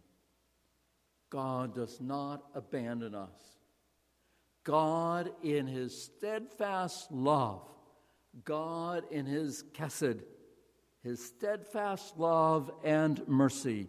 God 1.29 1.73
does 1.73 2.01
not 2.01 2.43
abandon 2.53 3.15
us. 3.15 3.57
God, 4.65 5.31
in 5.43 5.67
his 5.67 6.03
steadfast 6.03 7.11
love, 7.11 7.61
God, 8.43 9.03
in 9.11 9.25
his 9.25 9.63
chesed, 9.73 10.21
his 11.05 11.23
steadfast 11.23 12.17
love 12.17 12.71
and 12.83 13.25
mercy, 13.27 13.87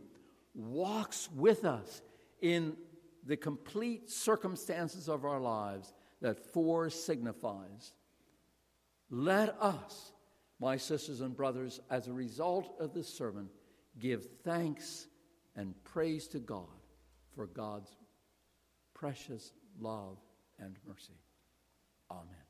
walks 0.54 1.30
with 1.34 1.64
us 1.64 2.02
in 2.42 2.76
the 3.24 3.38
complete 3.38 4.10
circumstances 4.10 5.08
of 5.08 5.24
our 5.24 5.40
lives 5.40 5.94
that 6.20 6.52
four 6.52 6.90
signifies. 6.90 7.94
Let 9.08 9.56
us, 9.62 10.12
my 10.60 10.76
sisters 10.76 11.22
and 11.22 11.34
brothers, 11.34 11.80
as 11.88 12.06
a 12.06 12.12
result 12.12 12.74
of 12.78 12.92
this 12.92 13.08
sermon, 13.08 13.48
give 13.98 14.26
thanks 14.44 15.06
and 15.56 15.74
praise 15.84 16.28
to 16.28 16.38
God 16.38 16.66
for 17.34 17.46
God's 17.46 17.96
precious 18.92 19.52
love 19.80 20.18
and 20.58 20.76
mercy. 20.86 21.18
Amen. 22.10 22.45